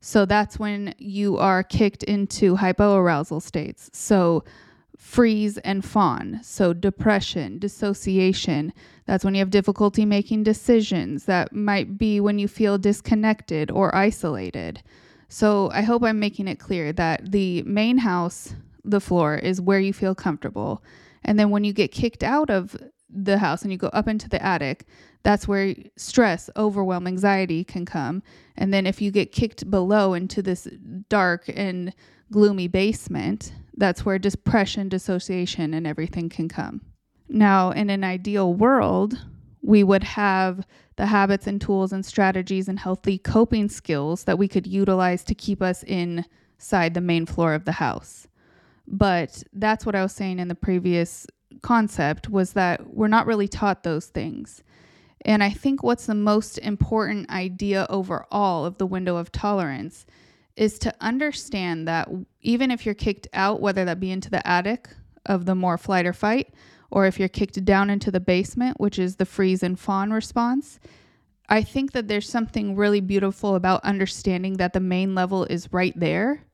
[0.00, 3.90] So that's when you are kicked into hypoarousal states.
[3.92, 4.44] So
[4.98, 6.40] freeze and fawn.
[6.42, 8.72] So, depression, dissociation,
[9.06, 11.24] that's when you have difficulty making decisions.
[11.24, 14.82] That might be when you feel disconnected or isolated.
[15.28, 19.80] So, I hope I'm making it clear that the main house, the floor, is where
[19.80, 20.82] you feel comfortable.
[21.24, 22.76] And then when you get kicked out of
[23.08, 24.84] the house and you go up into the attic,
[25.22, 28.22] that's where stress, overwhelm, anxiety can come.
[28.56, 30.68] And then if you get kicked below into this
[31.08, 31.92] dark and
[32.30, 36.82] gloomy basement, that's where depression, dissociation, and everything can come.
[37.28, 39.18] Now, in an ideal world,
[39.62, 44.48] we would have the habits and tools and strategies and healthy coping skills that we
[44.48, 48.26] could utilize to keep us inside the main floor of the house.
[48.86, 51.26] But that's what I was saying in the previous
[51.62, 54.62] concept was that we're not really taught those things.
[55.22, 60.06] And I think what's the most important idea overall of the window of tolerance
[60.56, 62.08] is to understand that
[62.40, 64.88] even if you're kicked out, whether that be into the attic
[65.26, 66.52] of the more flight or fight,
[66.90, 70.80] or if you're kicked down into the basement, which is the freeze and fawn response,
[71.48, 75.98] I think that there's something really beautiful about understanding that the main level is right
[75.98, 76.44] there.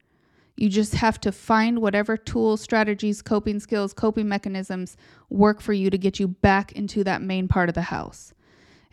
[0.57, 4.97] You just have to find whatever tools, strategies, coping skills, coping mechanisms
[5.31, 8.33] work for you to get you back into that main part of the house.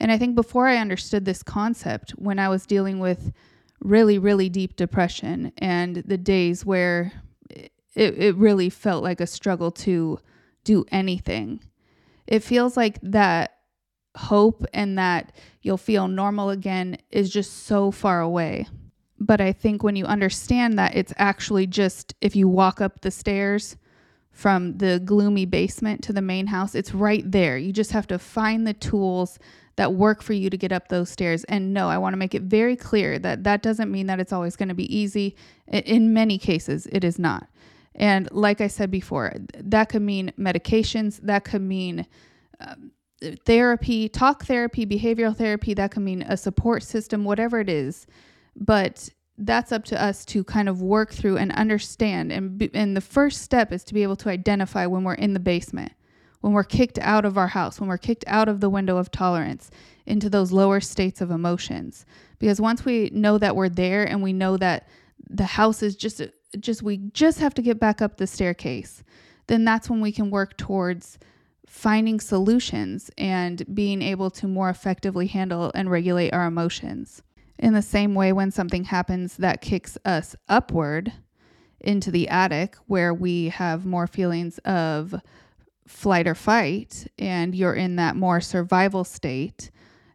[0.01, 3.31] And I think before I understood this concept, when I was dealing with
[3.81, 7.11] really, really deep depression and the days where
[7.51, 10.17] it, it really felt like a struggle to
[10.63, 11.59] do anything.
[12.25, 13.57] It feels like that
[14.17, 18.65] hope and that you'll feel normal again is just so far away.
[19.19, 23.11] But I think when you understand that it's actually just if you walk up the
[23.11, 23.77] stairs
[24.41, 27.59] from the gloomy basement to the main house, it's right there.
[27.59, 29.37] You just have to find the tools
[29.75, 31.43] that work for you to get up those stairs.
[31.43, 34.33] And no, I want to make it very clear that that doesn't mean that it's
[34.33, 35.35] always going to be easy.
[35.67, 37.49] In many cases, it is not.
[37.93, 42.07] And like I said before, that could mean medications, that could mean
[42.59, 42.93] um,
[43.45, 48.07] therapy, talk therapy, behavioral therapy, that could mean a support system, whatever it is.
[48.55, 52.31] But that's up to us to kind of work through and understand.
[52.31, 55.39] And, and the first step is to be able to identify when we're in the
[55.39, 55.93] basement,
[56.41, 59.11] when we're kicked out of our house, when we're kicked out of the window of
[59.11, 59.71] tolerance
[60.05, 62.05] into those lower states of emotions.
[62.39, 64.87] Because once we know that we're there and we know that
[65.29, 66.21] the house is just
[66.59, 69.03] just we just have to get back up the staircase,
[69.47, 71.17] then that's when we can work towards
[71.65, 77.21] finding solutions and being able to more effectively handle and regulate our emotions.
[77.61, 81.13] In the same way, when something happens that kicks us upward
[81.79, 85.13] into the attic, where we have more feelings of
[85.87, 89.69] flight or fight, and you're in that more survival state,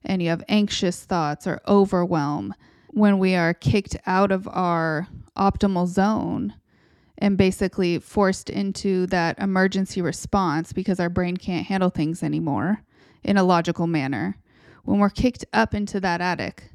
[0.05, 2.53] and you have anxious thoughts or overwhelm,
[2.89, 5.07] when we are kicked out of our
[5.37, 6.53] optimal zone
[7.19, 12.83] and basically forced into that emergency response because our brain can't handle things anymore
[13.23, 14.37] in a logical manner.
[14.83, 16.71] When we're kicked up into that attic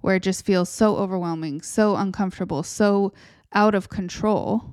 [0.00, 3.12] where it just feels so overwhelming, so uncomfortable, so
[3.52, 4.64] out of control,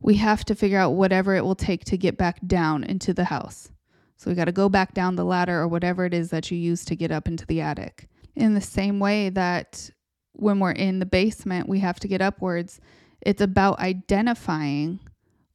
[0.00, 3.24] we have to figure out whatever it will take to get back down into the
[3.24, 3.70] house.
[4.16, 6.58] So we got to go back down the ladder or whatever it is that you
[6.58, 8.08] use to get up into the attic.
[8.34, 9.90] In the same way that
[10.32, 12.80] when we're in the basement, we have to get upwards.
[13.20, 15.00] It's about identifying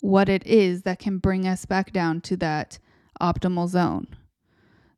[0.02, 2.80] what it is that can bring us back down to that
[3.22, 4.08] optimal zone.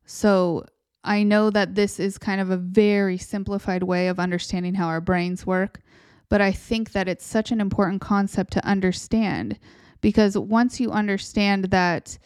[0.04, 0.64] So
[1.06, 5.00] I know that this is kind of a very simplified way of understanding how our
[5.00, 5.80] brains work,
[6.28, 9.58] but I think that it's such an important concept to understand
[10.00, 12.18] because once you understand that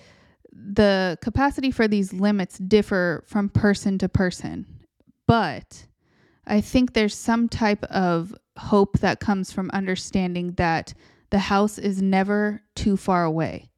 [0.51, 4.67] the capacity for these limits differ from person to person,
[5.27, 5.87] but
[6.47, 10.95] I think there's some type of hope that comes from understanding that
[11.29, 13.71] the house is never too far away.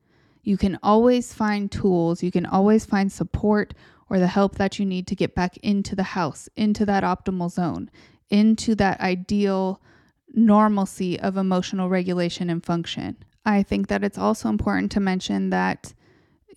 [0.43, 3.75] You can always find tools, you can always find support
[4.13, 7.51] or the help that you need to get back into the house, into that optimal
[7.51, 7.91] zone,
[8.29, 9.81] into that ideal
[10.35, 13.17] normalcy of emotional regulation and function.
[13.47, 15.95] I think that it's also important to mention that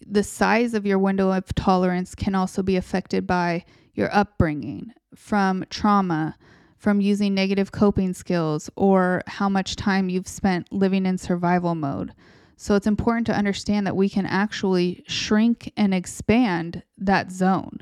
[0.06, 3.64] the size of your window of tolerance can also be affected by
[3.94, 6.36] your upbringing, from trauma,
[6.78, 12.12] from using negative coping skills, or how much time you've spent living in survival mode.
[12.58, 17.80] So it's important to understand that we can actually shrink and expand that zone.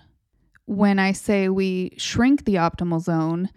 [0.65, 3.49] When I say we shrink the optimal zone,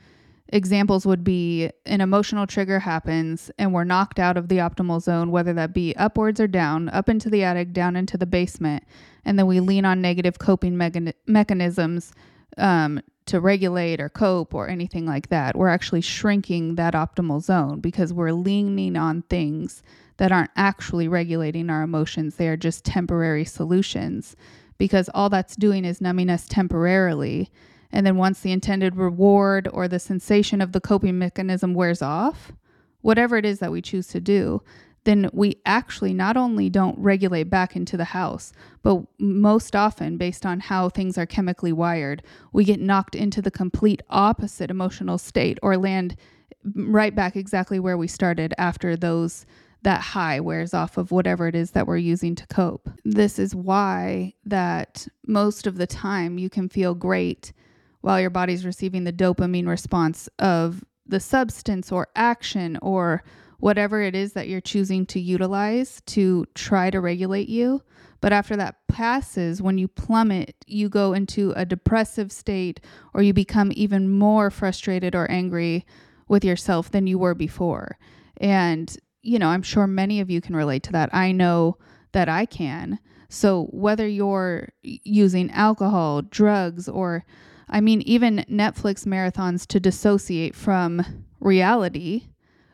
[0.48, 5.30] examples would be an emotional trigger happens and we're knocked out of the optimal zone,
[5.30, 8.84] whether that be upwards or down, up into the attic, down into the basement,
[9.24, 10.76] and then we lean on negative coping
[11.26, 12.12] mechanisms
[12.58, 15.56] um, to regulate or cope or anything like that.
[15.56, 19.82] We're actually shrinking that optimal zone because we're leaning on things
[20.18, 22.36] that aren't actually regulating our emotions.
[22.36, 24.36] They are just temporary solutions
[24.78, 27.50] because all that's doing is numbing us temporarily.
[27.92, 32.52] And then once the intended reward or the sensation of the coping mechanism wears off,
[33.00, 34.62] whatever it is that we choose to do,
[35.04, 38.52] then we actually not only don't regulate back into the house,
[38.82, 43.50] but most often, based on how things are chemically wired, we get knocked into the
[43.50, 46.16] complete opposite emotional state or land
[46.74, 49.46] right back exactly where we started after those
[49.86, 52.90] that high wears off of whatever it is that we're using to cope.
[53.04, 57.52] This is why that most of the time you can feel great
[58.00, 63.22] while your body's receiving the dopamine response of the substance or action or
[63.60, 67.80] whatever it is that you're choosing to utilize to try to regulate you.
[68.20, 72.80] But after that passes, when you plummet, you go into a depressive state
[73.14, 75.86] or you become even more frustrated or angry
[76.26, 77.98] with yourself than you were before.
[78.38, 78.94] And,
[79.26, 81.14] you know, I'm sure many of you can relate to that.
[81.14, 81.78] I know
[82.12, 82.98] that I can.
[83.28, 87.24] So whether you're using alcohol, drugs, or
[87.68, 92.28] I mean, even Netflix marathons to dissociate from reality,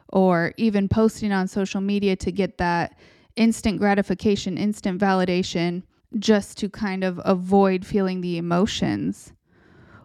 [0.09, 2.99] or even posting on social media to get that
[3.35, 5.83] instant gratification, instant validation,
[6.19, 9.33] just to kind of avoid feeling the emotions.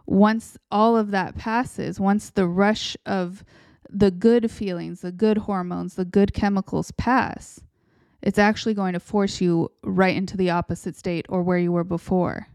[0.06, 3.44] Once all of that passes, once the rush of
[3.90, 7.60] the good feelings, the good hormones, the good chemicals pass,
[8.22, 11.84] it's actually going to force you right into the opposite state or where you were
[11.84, 12.48] before.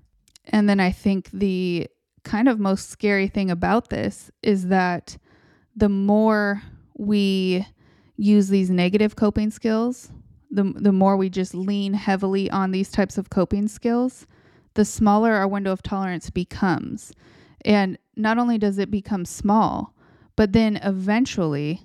[0.45, 1.87] And then I think the
[2.23, 5.17] kind of most scary thing about this is that
[5.75, 6.61] the more
[6.97, 7.65] we
[8.17, 10.11] use these negative coping skills,
[10.51, 14.27] the, the more we just lean heavily on these types of coping skills,
[14.75, 17.13] the smaller our window of tolerance becomes.
[17.65, 19.93] And not only does it become small,
[20.35, 21.81] but then eventually,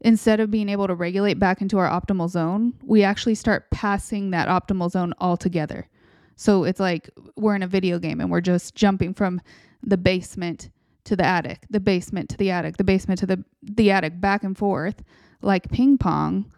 [0.00, 4.30] instead of being able to regulate back into our optimal zone, we actually start passing
[4.30, 5.88] that optimal zone altogether.
[6.36, 9.40] So it's like we're in a video game and we're just jumping from
[9.82, 10.70] the basement
[11.04, 14.42] to the attic, the basement to the attic, the basement to the the attic back
[14.42, 15.02] and forth
[15.40, 16.50] like ping pong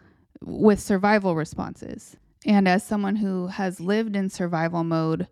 [0.42, 2.16] with survival responses.
[2.46, 5.26] And as someone who has lived in survival mode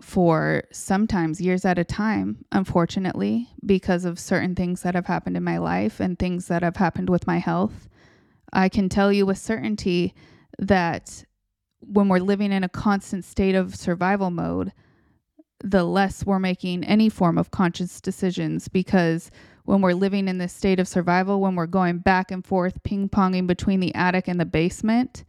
[0.00, 5.44] for sometimes years at a time, unfortunately, because of certain things that have happened in
[5.44, 7.88] my life and things that have happened with my health,
[8.52, 10.14] I can tell you with certainty
[10.58, 11.24] that
[11.80, 14.72] when we're living in a constant state of survival mode,
[15.64, 19.30] the less we're making any form of conscious decisions because
[19.64, 23.08] when we're living in this state of survival, when we're going back and forth, ping
[23.08, 25.24] ponging between the attic and the basement,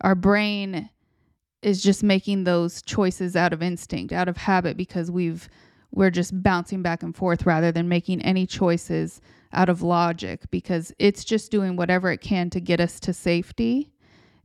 [0.00, 0.88] our brain
[1.66, 5.48] is just making those choices out of instinct, out of habit, because we've
[5.90, 9.20] we're just bouncing back and forth rather than making any choices
[9.52, 13.90] out of logic because it's just doing whatever it can to get us to safety.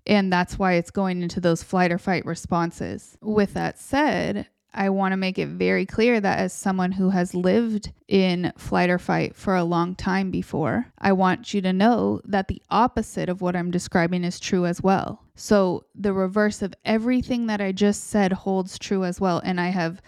[0.07, 3.17] And that's why it's going into those flight or fight responses.
[3.21, 7.35] With that said, I want to make it very clear that as someone who has
[7.35, 12.21] lived in flight or fight for a long time before, I want you to know
[12.23, 15.25] that the opposite of what I'm describing is true as well.
[15.41, 19.41] So, the reverse of everything that I just said holds true as well.
[19.43, 19.99] And I have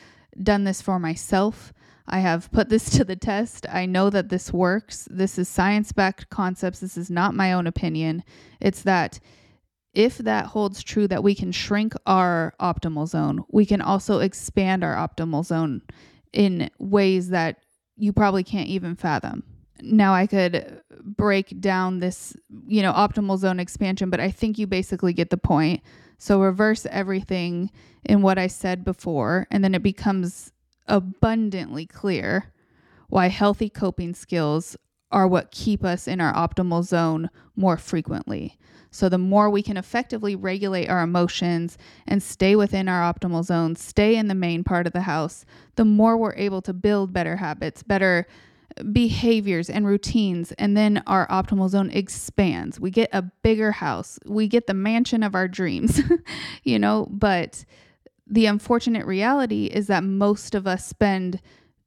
[0.43, 1.73] done this for myself.
[2.05, 3.65] I have put this to the test.
[3.67, 5.07] I know that this works.
[5.09, 6.81] This is science backed concepts.
[6.81, 8.23] This is not my own opinion.
[8.61, 9.19] It's that
[9.95, 14.83] if that holds true that we can shrink our optimal zone, we can also expand
[14.83, 15.81] our optimal zone
[16.31, 17.57] in ways that
[17.95, 19.43] you probably can't even fathom.
[19.83, 22.35] Now I could break down this,
[22.67, 25.81] you know, optimal zone expansion, but I think you basically get the point.
[26.17, 27.69] So reverse everything
[28.05, 30.53] in what I said before, and then it becomes
[30.87, 32.53] abundantly clear
[33.09, 34.77] why healthy coping skills
[35.11, 38.57] are what keep us in our optimal zone more frequently.
[38.89, 43.75] So, the more we can effectively regulate our emotions and stay within our optimal zone,
[43.75, 47.37] stay in the main part of the house, the more we're able to build better
[47.37, 48.27] habits, better
[48.91, 50.51] behaviors and routines.
[50.53, 52.79] And then our optimal zone expands.
[52.79, 56.01] We get a bigger house, we get the mansion of our dreams,
[56.63, 57.07] you know.
[57.09, 57.65] But
[58.27, 61.41] the unfortunate reality is that most of us spend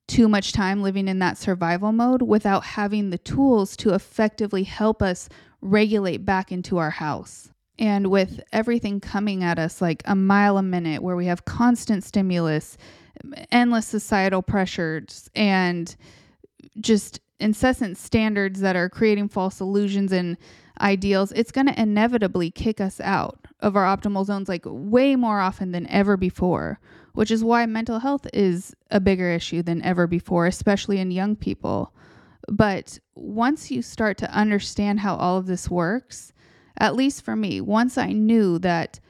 [0.07, 5.03] too much time living in that survival mode without having the tools to effectively help
[5.03, 5.28] us
[5.61, 7.51] regulate back into our house.
[7.78, 12.05] And with everything coming at us like a mile a minute, where we have constant
[12.05, 12.78] stimulus,
[13.51, 15.95] endless societal pressures, and
[16.81, 20.37] just incessant standards that are creating false illusions and
[20.81, 25.41] ideals, it's going to inevitably kick us out of our optimal zones like way more
[25.41, 26.79] often than ever before,
[27.14, 31.37] which is why mental health is a bigger issue than ever before, especially in young
[31.37, 31.93] people.
[32.49, 36.33] But once you start to understand how all of this works,
[36.79, 39.01] at least for me, once I knew that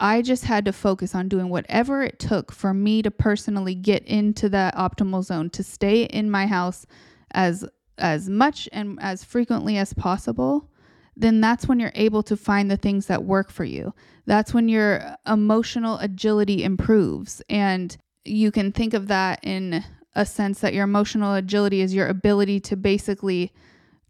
[0.00, 4.04] I just had to focus on doing whatever it took for me to personally get
[4.04, 6.86] into that optimal zone, to stay in my house
[7.30, 7.64] as
[7.96, 10.68] as much and as frequently as possible,
[11.16, 13.94] then that's when you're able to find the things that work for you.
[14.26, 19.84] That's when your emotional agility improves and you can think of that in
[20.14, 23.52] a sense that your emotional agility is your ability to basically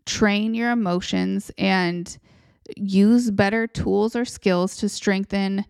[0.07, 2.17] train your emotions and
[2.77, 5.65] use better tools or skills to strengthen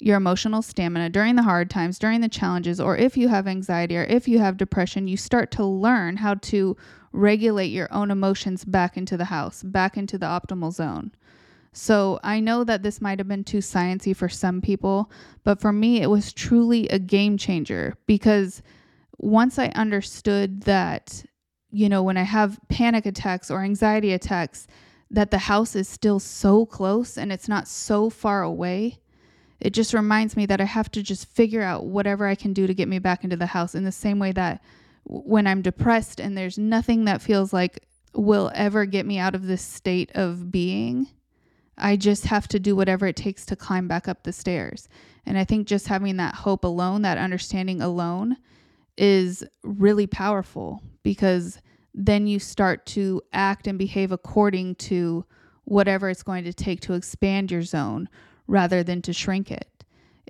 [0.00, 3.96] your emotional stamina during the hard times, during the challenges, or if you have anxiety
[3.96, 6.76] or if you have depression, you start to learn how to
[7.12, 11.10] regulate your own emotions back into the house, back into the optimal zone.
[11.72, 15.10] So I know that this might have been too sciency for some people,
[15.44, 18.62] but for me it was truly a game changer because
[19.18, 21.24] once I understood that,
[21.70, 24.66] you know, when I have panic attacks or anxiety attacks,
[25.10, 28.98] that the house is still so close and it's not so far away,
[29.60, 32.66] it just reminds me that I have to just figure out whatever I can do
[32.66, 34.62] to get me back into the house in the same way that
[35.04, 39.46] when I'm depressed and there's nothing that feels like will ever get me out of
[39.46, 41.08] this state of being.
[41.76, 44.88] I just have to do whatever it takes to climb back up the stairs.
[45.24, 48.36] And I think just having that hope alone, that understanding alone,
[48.96, 51.60] is really powerful because
[51.98, 55.24] then you start to act and behave according to
[55.64, 58.08] whatever it's going to take to expand your zone
[58.46, 59.68] rather than to shrink it.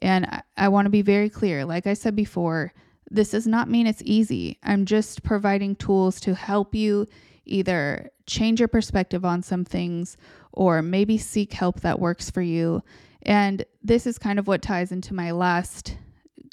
[0.00, 1.66] And I, I want to be very clear.
[1.66, 2.72] Like I said before,
[3.10, 4.58] this does not mean it's easy.
[4.62, 7.06] I'm just providing tools to help you
[7.44, 10.16] either change your perspective on some things
[10.52, 12.82] or maybe seek help that works for you.
[13.22, 15.98] And this is kind of what ties into my last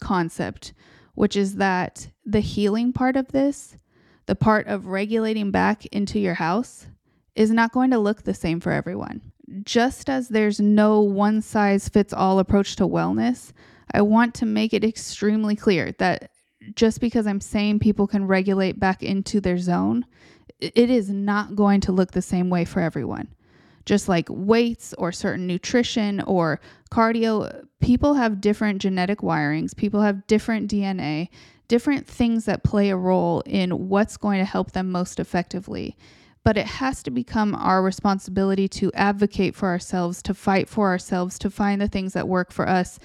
[0.02, 0.74] concept,
[1.14, 3.78] which is that the healing part of this,
[4.26, 6.88] the part of regulating back into your house,
[7.36, 9.22] is not going to look the same for everyone.
[9.64, 13.52] Just as there's no one size fits all approach to wellness,
[13.92, 16.32] I want to make it extremely clear that
[16.74, 20.06] just because I'm saying people can regulate back into their zone,
[20.60, 23.28] it is not going to look the same way for everyone.
[23.86, 26.60] Just like weights or certain nutrition or
[26.90, 31.30] cardio, people have different genetic wirings, people have different DNA,
[31.68, 35.98] different things that play a role in what's going to help them most effectively.
[36.44, 41.40] But it has to become our responsibility to advocate for ourselves, to fight for ourselves,
[41.40, 43.00] to find the things that work for us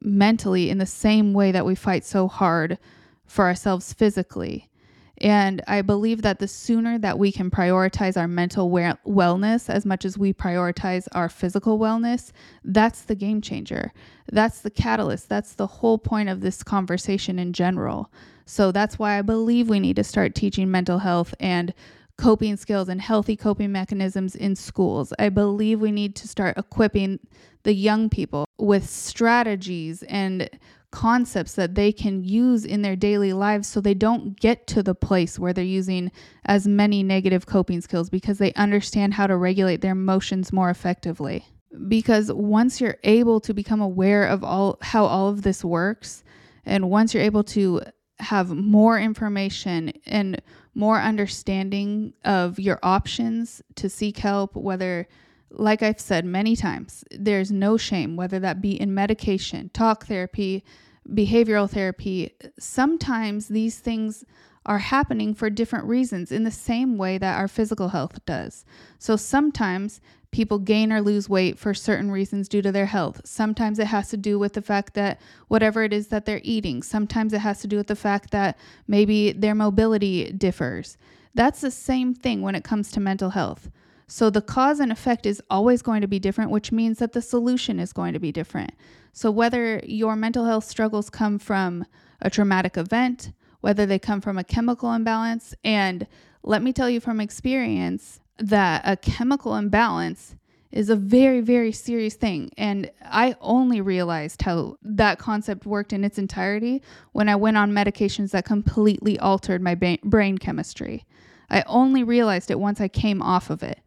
[0.00, 2.78] mentally in the same way that we fight so hard
[3.26, 4.70] for ourselves physically.
[5.18, 10.04] And I believe that the sooner that we can prioritize our mental wellness as much
[10.04, 12.32] as we prioritize our physical wellness,
[12.64, 13.92] that's the game changer.
[14.30, 15.28] That's the catalyst.
[15.28, 18.12] That's the whole point of this conversation in general.
[18.44, 21.72] So that's why I believe we need to start teaching mental health and
[22.18, 25.12] coping skills and healthy coping mechanisms in schools.
[25.18, 27.20] I believe we need to start equipping
[27.62, 30.48] the young people with strategies and
[30.96, 34.94] concepts that they can use in their daily lives so they don't get to the
[34.94, 36.10] place where they're using
[36.46, 41.44] as many negative coping skills because they understand how to regulate their emotions more effectively.
[41.86, 46.24] Because once you're able to become aware of all how all of this works
[46.64, 47.82] and once you're able to
[48.18, 50.40] have more information and
[50.74, 55.06] more understanding of your options to seek help whether
[55.50, 60.64] like I've said many times, there's no shame, whether that be in medication, talk therapy,
[61.12, 62.34] behavioral therapy.
[62.58, 64.24] Sometimes these things
[64.64, 68.64] are happening for different reasons in the same way that our physical health does.
[68.98, 70.00] So sometimes
[70.32, 73.22] people gain or lose weight for certain reasons due to their health.
[73.24, 76.82] Sometimes it has to do with the fact that whatever it is that they're eating,
[76.82, 80.98] sometimes it has to do with the fact that maybe their mobility differs.
[81.34, 83.70] That's the same thing when it comes to mental health.
[84.08, 87.22] So the cause and effect is always going to be different, which means that the
[87.22, 88.72] solution is going to be different.
[89.16, 91.86] So whether your mental health struggles come from
[92.20, 96.06] a traumatic event, whether they come from a chemical imbalance, and
[96.42, 100.36] let me tell you from experience that a chemical imbalance
[100.70, 102.50] is a very, very serious thing.
[102.58, 107.72] And I only realized how that concept worked in its entirety when I went on
[107.72, 111.06] medications that completely altered my brain chemistry.
[111.48, 113.80] I only realized it once I came off of it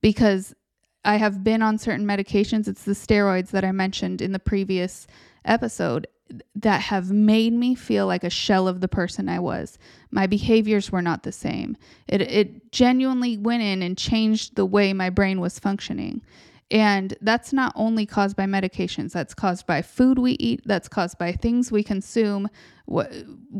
[0.00, 0.54] because
[1.04, 2.68] I have been on certain medications.
[2.68, 5.06] It's the steroids that I mentioned in the previous
[5.44, 6.06] episode
[6.54, 9.78] that have made me feel like a shell of the person I was.
[10.10, 11.76] My behaviors were not the same.
[12.06, 16.22] It, it genuinely went in and changed the way my brain was functioning.
[16.70, 21.16] And that's not only caused by medications, that's caused by food we eat, that's caused
[21.16, 22.50] by things we consume.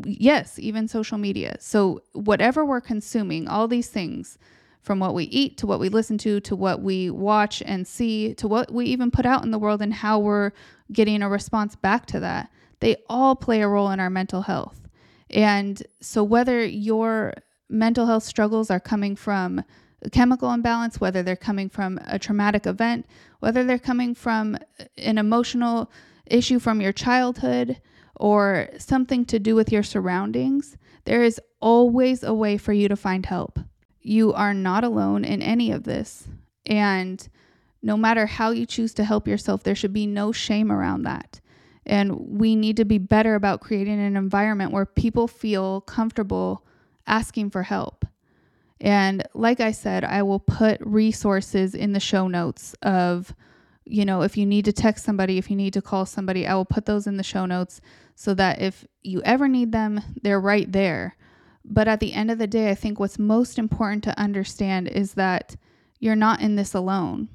[0.05, 1.57] Yes, even social media.
[1.59, 4.37] So, whatever we're consuming, all these things
[4.81, 8.33] from what we eat to what we listen to to what we watch and see
[8.35, 10.51] to what we even put out in the world and how we're
[10.91, 12.49] getting a response back to that.
[12.79, 14.87] They all play a role in our mental health.
[15.29, 17.33] And so, whether your
[17.69, 19.63] mental health struggles are coming from
[20.01, 23.05] a chemical imbalance, whether they're coming from a traumatic event,
[23.39, 24.57] whether they're coming from
[24.97, 25.91] an emotional
[26.25, 27.79] issue from your childhood
[28.15, 32.95] or something to do with your surroundings, there is always a way for you to
[32.95, 33.59] find help.
[34.09, 36.27] You are not alone in any of this.
[36.65, 37.29] And
[37.83, 41.39] no matter how you choose to help yourself, there should be no shame around that.
[41.85, 46.65] And we need to be better about creating an environment where people feel comfortable
[47.05, 48.03] asking for help.
[48.81, 53.35] And like I said, I will put resources in the show notes of,
[53.85, 56.55] you know, if you need to text somebody, if you need to call somebody, I
[56.55, 57.79] will put those in the show notes
[58.15, 61.15] so that if you ever need them, they're right there.
[61.69, 65.13] But at the end of the day, I think what's most important to understand is
[65.13, 65.55] that
[65.99, 67.29] you're not in this alone.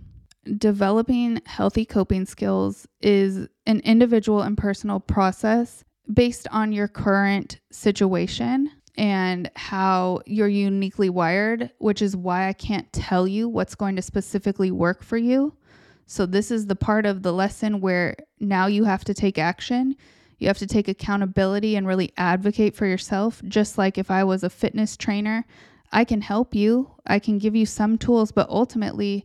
[0.59, 8.71] Developing healthy coping skills is an individual and personal process based on your current situation
[8.97, 14.03] and how you're uniquely wired, which is why I can't tell you what's going to
[14.03, 15.55] specifically work for you.
[16.07, 19.97] So, this is the part of the lesson where now you have to take action.
[20.39, 23.43] You have to take accountability and really advocate for yourself.
[23.47, 25.45] Just like if I was a fitness trainer,
[25.93, 29.25] I can help you, I can give you some tools, but ultimately,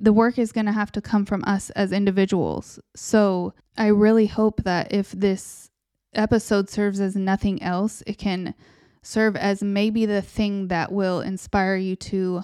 [0.00, 2.78] the work is going to have to come from us as individuals.
[2.94, 5.70] So I really hope that if this
[6.14, 8.54] episode serves as nothing else, it can
[9.02, 12.42] serve as maybe the thing that will inspire you to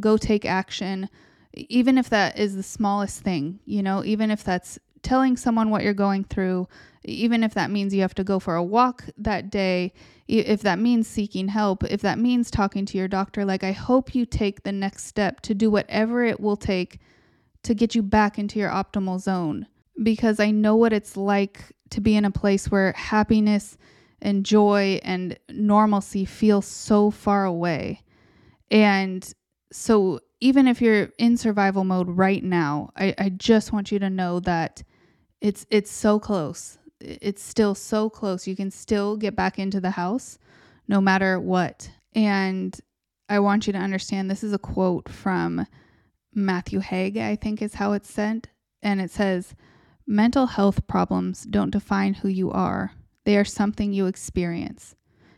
[0.00, 1.08] go take action,
[1.54, 5.82] even if that is the smallest thing, you know, even if that's telling someone what
[5.82, 6.66] you're going through,
[7.04, 9.92] even if that means you have to go for a walk that day,
[10.26, 14.14] if that means seeking help, if that means talking to your doctor, like I hope
[14.14, 16.98] you take the next step to do whatever it will take
[17.62, 19.66] to get you back into your optimal zone.
[20.02, 23.76] Because I know what it's like to be in a place where happiness
[24.20, 28.02] and joy and normalcy feel so far away.
[28.70, 29.30] And
[29.70, 34.10] so, even if you're in survival mode right now, I, I just want you to
[34.10, 34.82] know that
[35.40, 36.78] it's it's so close.
[37.04, 38.46] It's still so close.
[38.46, 40.38] You can still get back into the house
[40.88, 41.90] no matter what.
[42.14, 42.78] And
[43.28, 45.66] I want you to understand this is a quote from
[46.34, 48.48] Matthew Haig, I think is how it's said.
[48.82, 49.54] And it says,
[50.06, 52.92] Mental health problems don't define who you are,
[53.24, 54.94] they are something you experience.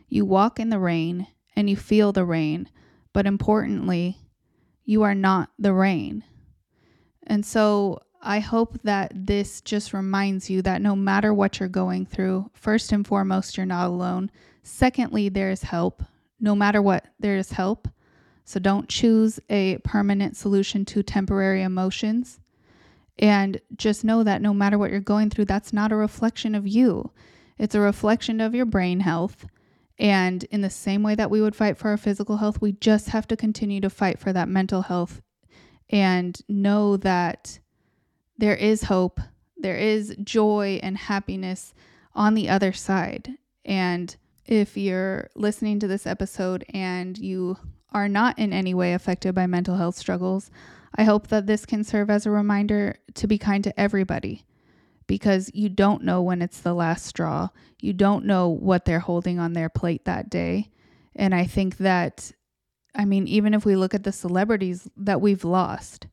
[0.09, 2.69] You walk in the rain and you feel the rain,
[3.13, 4.17] but importantly,
[4.83, 6.23] you are not the rain.
[7.25, 12.05] And so I hope that this just reminds you that no matter what you're going
[12.05, 14.31] through, first and foremost, you're not alone.
[14.63, 16.03] Secondly, there is help.
[16.39, 17.87] No matter what, there is help.
[18.43, 22.39] So don't choose a permanent solution to temporary emotions.
[23.19, 26.67] And just know that no matter what you're going through, that's not a reflection of
[26.67, 27.11] you.
[27.57, 29.45] It's a reflection of your brain health.
[29.99, 33.09] And in the same way that we would fight for our physical health, we just
[33.09, 35.21] have to continue to fight for that mental health
[35.89, 37.59] and know that
[38.37, 39.19] there is hope,
[39.57, 41.73] there is joy and happiness
[42.13, 43.33] on the other side.
[43.65, 44.15] And
[44.45, 47.57] if you're listening to this episode and you
[47.91, 50.49] are not in any way affected by mental health struggles,
[50.95, 54.45] I hope that this can serve as a reminder to be kind to everybody
[55.05, 57.49] because you don't know when it's the last straw.
[57.79, 60.69] You don't know what they're holding on their plate that day.
[61.15, 62.31] And I think that,
[62.93, 66.07] I mean, even if we look at the celebrities that we've lost,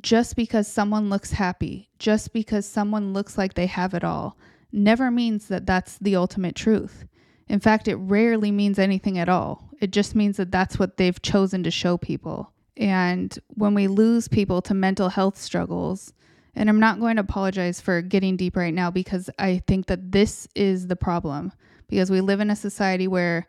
[0.00, 4.36] just because someone looks happy, just because someone looks like they have it all,
[4.72, 7.04] never means that that's the ultimate truth.
[7.48, 9.68] In fact, it rarely means anything at all.
[9.80, 12.52] It just means that that's what they've chosen to show people.
[12.76, 16.12] And when we lose people to mental health struggles,
[16.56, 20.12] and I'm not going to apologize for getting deep right now because I think that
[20.12, 21.52] this is the problem
[21.88, 23.46] because we live in a society where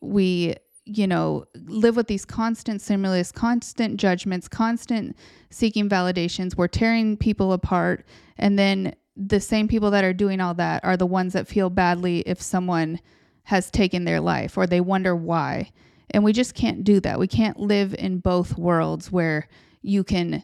[0.00, 0.56] we
[0.88, 5.14] you know, live with these constant stimulus, constant judgments, constant
[5.50, 6.56] seeking validations.
[6.56, 8.06] We're tearing people apart.
[8.38, 11.68] And then the same people that are doing all that are the ones that feel
[11.68, 13.00] badly if someone
[13.44, 15.72] has taken their life or they wonder why.
[16.10, 17.18] And we just can't do that.
[17.18, 19.46] We can't live in both worlds where
[19.82, 20.42] you can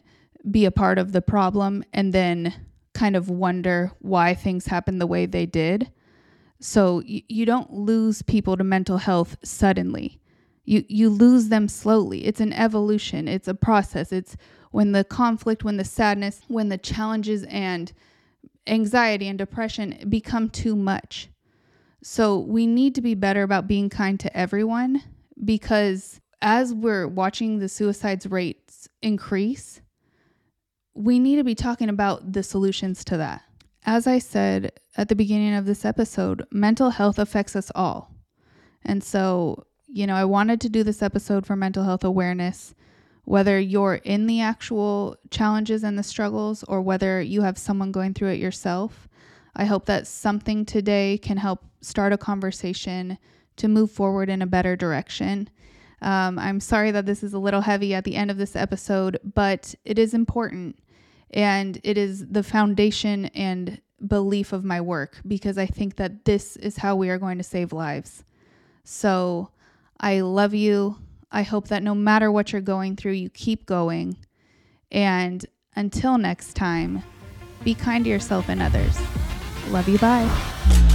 [0.51, 2.53] be a part of the problem and then
[2.93, 5.91] kind of wonder why things happen the way they did.
[6.59, 10.19] So you, you don't lose people to mental health suddenly
[10.65, 12.25] you you lose them slowly.
[12.25, 13.27] It's an evolution.
[13.27, 14.11] It's a process.
[14.11, 14.35] It's
[14.71, 17.93] when the conflict when the sadness when the challenges and
[18.67, 21.29] anxiety and depression become too much.
[22.03, 25.01] So we need to be better about being kind to everyone
[25.43, 29.81] because as we're watching the suicides rates increase
[30.93, 33.43] we need to be talking about the solutions to that.
[33.85, 38.11] As i said at the beginning of this episode mental health affects us all.
[38.83, 39.65] And so
[39.95, 42.75] you know, I wanted to do this episode for mental health awareness,
[43.23, 48.13] whether you're in the actual challenges and the struggles or whether you have someone going
[48.13, 49.07] through it yourself.
[49.55, 53.17] I hope that something today can help start a conversation
[53.55, 55.49] to move forward in a better direction.
[56.01, 59.17] Um, I'm sorry that this is a little heavy at the end of this episode,
[59.23, 60.77] but it is important
[61.31, 66.57] and it is the foundation and belief of my work because I think that this
[66.57, 68.25] is how we are going to save lives.
[68.83, 69.51] So,
[69.99, 70.97] I love you.
[71.31, 74.17] I hope that no matter what you're going through, you keep going.
[74.91, 77.03] And until next time,
[77.63, 78.97] be kind to yourself and others.
[79.69, 79.97] Love you.
[79.97, 80.93] Bye.